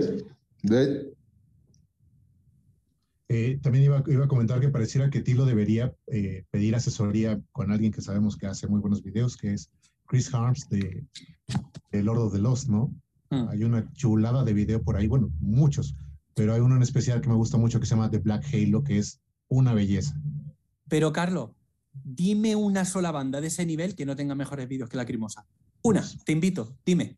[3.35, 7.91] Eh, también iba, a comentar que pareciera que Tilo debería eh, pedir asesoría con alguien
[7.91, 9.71] que sabemos que hace muy buenos videos, que es
[10.07, 11.07] Chris Harms de,
[11.93, 12.95] Lord of the Lost, ¿no?
[13.31, 13.49] Hmm.
[13.49, 15.97] Hay una chulada de video por ahí, bueno, muchos,
[16.35, 18.85] pero hay uno en especial que me gusta mucho que se llama The Black Halo,
[18.85, 19.19] que es
[19.49, 20.15] una belleza.
[20.91, 21.53] Pero, Carlos,
[22.05, 25.47] dime una sola banda de ese nivel que no tenga mejores vídeos que la Crimosa.
[25.81, 27.17] Una, pues te invito, dime.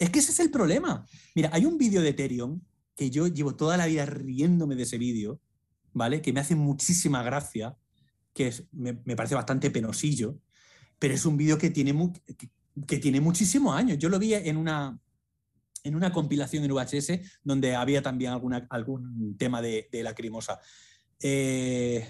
[0.00, 1.06] Es que ese es el problema.
[1.36, 2.60] Mira, hay un vídeo de Ethereum
[2.98, 5.40] que yo llevo toda la vida riéndome de ese vídeo,
[5.92, 6.20] ¿vale?
[6.20, 7.76] Que me hace muchísima gracia,
[8.34, 10.40] que es, me, parece bastante penosillo,
[10.98, 11.94] pero es un vídeo que tiene,
[12.88, 13.98] que, tiene muchísimos años.
[13.98, 14.98] Yo lo vi en una,
[15.84, 20.58] en una compilación en VHS donde había también alguna, algún tema de, de lacrimosa.
[21.22, 22.04] Eh,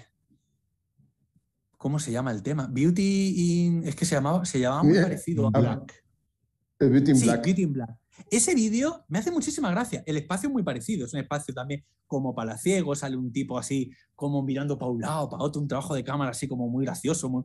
[1.77, 2.65] ¿Cómo se llama el tema?
[2.65, 3.87] Beauty in...
[3.87, 6.03] Es que se llamaba, se llamaba muy parecido a Black.
[6.79, 7.55] Beauty in Black.
[7.67, 7.98] Black.
[8.31, 10.03] Ese vídeo me hace muchísima gracia.
[10.05, 13.91] El espacio es muy parecido, es un espacio también como palaciego, sale un tipo así
[14.15, 17.29] como mirando para un lado, para otro, un trabajo de cámara así como muy gracioso,
[17.29, 17.43] muy,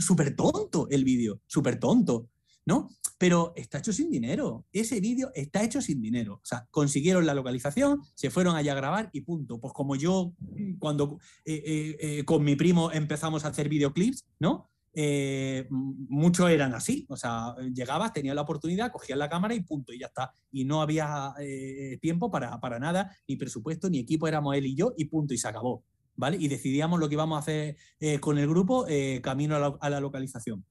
[0.00, 2.28] súper tonto el vídeo, súper tonto,
[2.66, 2.90] ¿no?
[3.18, 4.66] Pero está hecho sin dinero.
[4.72, 6.34] Ese vídeo está hecho sin dinero.
[6.34, 9.60] O sea, consiguieron la localización, se fueron allá a grabar y punto.
[9.60, 10.34] Pues como yo,
[10.78, 14.71] cuando eh, eh, eh, con mi primo empezamos a hacer videoclips, ¿no?
[14.94, 19.92] Eh, muchos eran así, o sea, llegabas, tenías la oportunidad, cogías la cámara y punto,
[19.92, 20.32] y ya está.
[20.50, 24.74] Y no había eh, tiempo para, para, nada, ni presupuesto, ni equipo, éramos él y
[24.74, 25.84] yo, y punto, y se acabó,
[26.16, 26.36] ¿vale?
[26.38, 28.86] Y decidíamos lo que íbamos a hacer eh, con el grupo
[29.22, 30.64] camino a la, localización,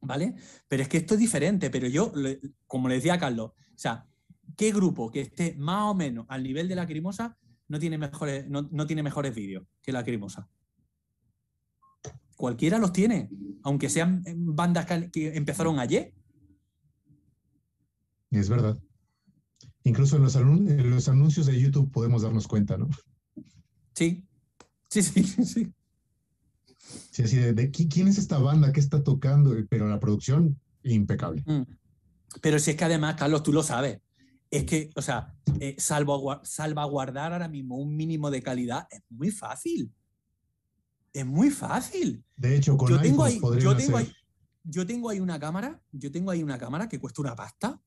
[0.00, 0.34] ¿vale?
[0.68, 2.12] Pero es que esto es diferente, pero yo,
[2.66, 4.06] como le decía a Carlos, o sea,
[4.56, 7.38] ¿qué grupo que esté más o menos al nivel de la Crimosa
[7.68, 10.48] no tiene mejores, no, no tiene mejores vídeos que la Crimosa?
[12.36, 13.30] Cualquiera los tiene,
[13.62, 16.14] aunque sean bandas que empezaron ayer.
[18.30, 18.78] Es verdad.
[19.84, 20.22] Incluso en
[20.90, 22.88] los, anuncios de YouTube podemos darnos cuenta, ¿no?
[23.94, 24.24] Sí,
[24.90, 25.72] sí, sí, sí.
[27.10, 31.42] Sí, así de, quién es esta banda, qué está tocando, pero la producción impecable.
[31.46, 31.62] Mm.
[32.40, 34.00] Pero si es que además, Carlos, tú lo sabes,
[34.50, 39.92] es que, o sea, eh, salvaguardar ahora mismo un mínimo de calidad es muy fácil.
[41.16, 42.22] Es muy fácil.
[42.36, 44.12] De hecho, con yo tengo ahí, yo tengo ahí,
[44.64, 47.80] yo tengo ahí una cámara, yo tengo ahí una cámara que cuesta una pasta,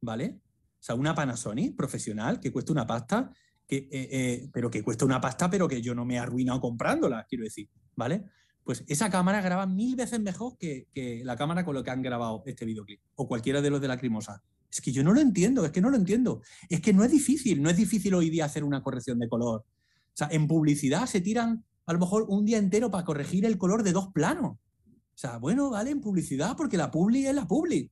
[0.00, 0.38] ¿vale?
[0.38, 3.32] O sea, una Panasonic profesional que cuesta una pasta,
[3.66, 6.60] que, eh, eh, pero que cuesta una pasta, pero que yo no me he arruinado
[6.60, 8.24] comprándola, quiero decir, ¿vale?
[8.62, 12.02] Pues esa cámara graba mil veces mejor que, que la cámara con la que han
[12.02, 14.44] grabado este videoclip, o cualquiera de los de la Crimosa.
[14.70, 16.40] Es que yo no lo entiendo, es que no lo entiendo.
[16.68, 19.62] Es que no es difícil, no es difícil hoy día hacer una corrección de color.
[19.62, 19.66] O
[20.12, 23.82] sea, en publicidad se tiran a lo mejor un día entero para corregir el color
[23.82, 24.52] de dos planos.
[24.52, 27.90] O sea, bueno, vale, en publicidad, porque la publi es la publi.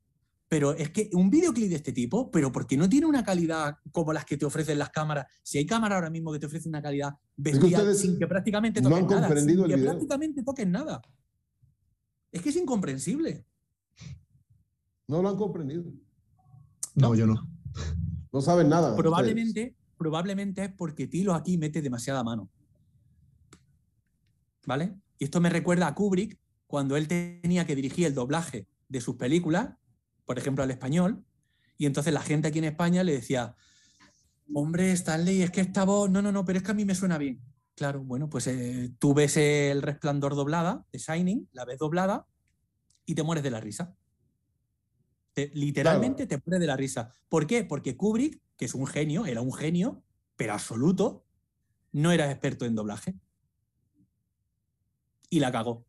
[0.48, 4.12] Pero es que un videoclip de este tipo, pero porque no tiene una calidad como
[4.12, 5.26] las que te ofrecen las cámaras.
[5.42, 9.06] Si hay cámara ahora mismo que te ofrece una calidad bestial sin que prácticamente toquen
[9.06, 9.40] nada.
[9.40, 11.00] Sin que prácticamente toquen nada.
[12.30, 13.46] Es que es incomprensible.
[15.06, 15.84] No lo han comprendido.
[16.94, 17.48] No, yo no.
[18.32, 18.94] No saben nada.
[18.96, 22.50] Probablemente, probablemente es porque Tilo aquí mete demasiada mano.
[24.66, 24.94] ¿Vale?
[25.18, 29.16] Y esto me recuerda a Kubrick cuando él tenía que dirigir el doblaje de sus
[29.16, 29.76] películas,
[30.24, 31.24] por ejemplo al español,
[31.76, 33.56] y entonces la gente aquí en España le decía,
[34.52, 36.94] hombre, Stanley, es que esta voz, no, no, no, pero es que a mí me
[36.94, 37.40] suena bien.
[37.74, 42.26] Claro, bueno, pues eh, tú ves el resplandor doblada, de Shining, la ves doblada,
[43.04, 43.94] y te mueres de la risa.
[45.34, 47.10] literalmente te mueres de la risa.
[47.28, 47.64] ¿Por qué?
[47.64, 50.02] Porque Kubrick, que es un genio, era un genio,
[50.36, 51.24] pero absoluto,
[51.92, 53.16] no era experto en doblaje
[55.34, 55.84] y la cagó.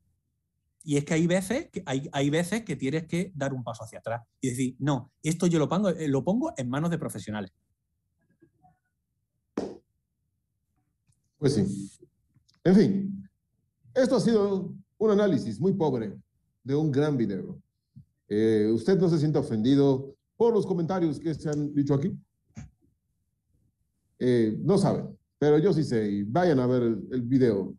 [0.84, 3.84] Y es que hay veces que, hay, hay veces que tienes que dar un paso
[3.84, 6.98] hacia atrás y decir, no, esto yo lo pongo, eh, lo pongo en manos de
[6.98, 7.52] profesionales.
[11.38, 11.92] Pues sí.
[12.64, 13.30] En fin,
[13.94, 16.18] esto ha sido un análisis muy pobre
[16.64, 17.60] de un gran video.
[18.28, 22.12] Eh, ¿Usted no se siente ofendido por los comentarios que se han dicho aquí?
[24.18, 25.04] Eh, no sabe,
[25.38, 26.24] pero yo sí sé.
[26.26, 27.76] Vayan a ver el, el video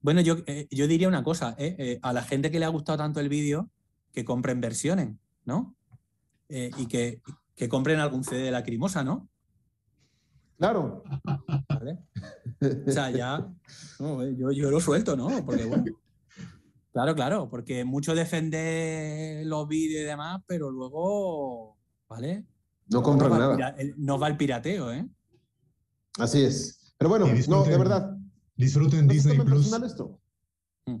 [0.00, 1.76] Bueno, yo, eh, yo diría una cosa, ¿eh?
[1.78, 3.70] Eh, a la gente que le ha gustado tanto el vídeo,
[4.12, 5.74] que compren versiones, ¿no?
[6.48, 7.22] Eh, y que,
[7.54, 9.28] que compren algún CD de Lacrimosa, ¿no?
[10.58, 11.04] Claro.
[11.68, 11.98] ¿Vale?
[12.86, 13.48] O sea, ya
[13.98, 15.44] no, eh, yo, yo lo suelto, ¿no?
[15.44, 15.84] Porque bueno.
[16.92, 21.78] Claro, claro, porque mucho defender los vídeos y demás, pero luego,
[22.08, 22.44] ¿vale?
[22.88, 23.76] No compran nada.
[23.96, 25.08] Nos va el pirateo, ¿eh?
[26.18, 26.94] Así es.
[26.98, 28.19] Pero bueno, no, de verdad.
[28.60, 29.48] Disfruten No se Disney Plus.
[29.50, 30.18] personal esto.
[30.86, 30.96] Mm.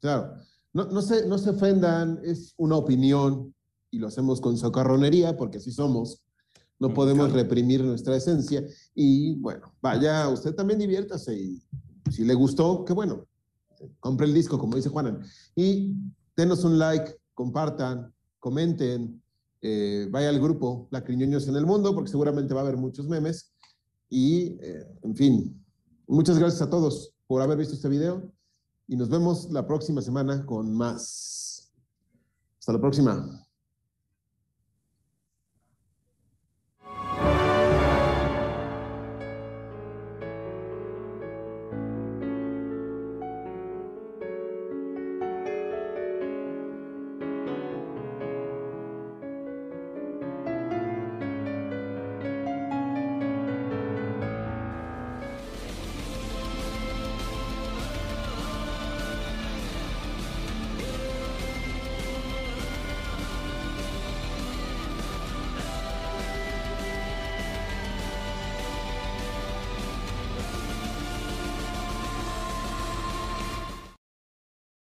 [0.00, 0.34] Claro.
[0.72, 3.54] No, no, se, no se ofendan, es una opinión
[3.90, 6.22] y lo hacemos con socarronería porque así somos.
[6.78, 7.42] No Mm, podemos claro.
[7.42, 8.62] reprimir nuestra esencia.
[8.94, 11.62] Y bueno, vaya, usted también diviértase y
[12.10, 13.26] si le gustó, qué bueno.
[14.00, 15.20] Compre el disco, como dice Juanan.
[15.54, 15.94] Y
[16.36, 19.22] denos un like, compartan, comenten,
[19.62, 23.52] eh, vaya al grupo Lacriñoños en el Mundo porque seguramente va a haber muchos memes.
[24.10, 25.64] Y, eh, en fin,
[26.06, 28.32] muchas gracias a todos por haber visto este video
[28.88, 31.72] y nos vemos la próxima semana con más.
[32.58, 33.45] Hasta la próxima.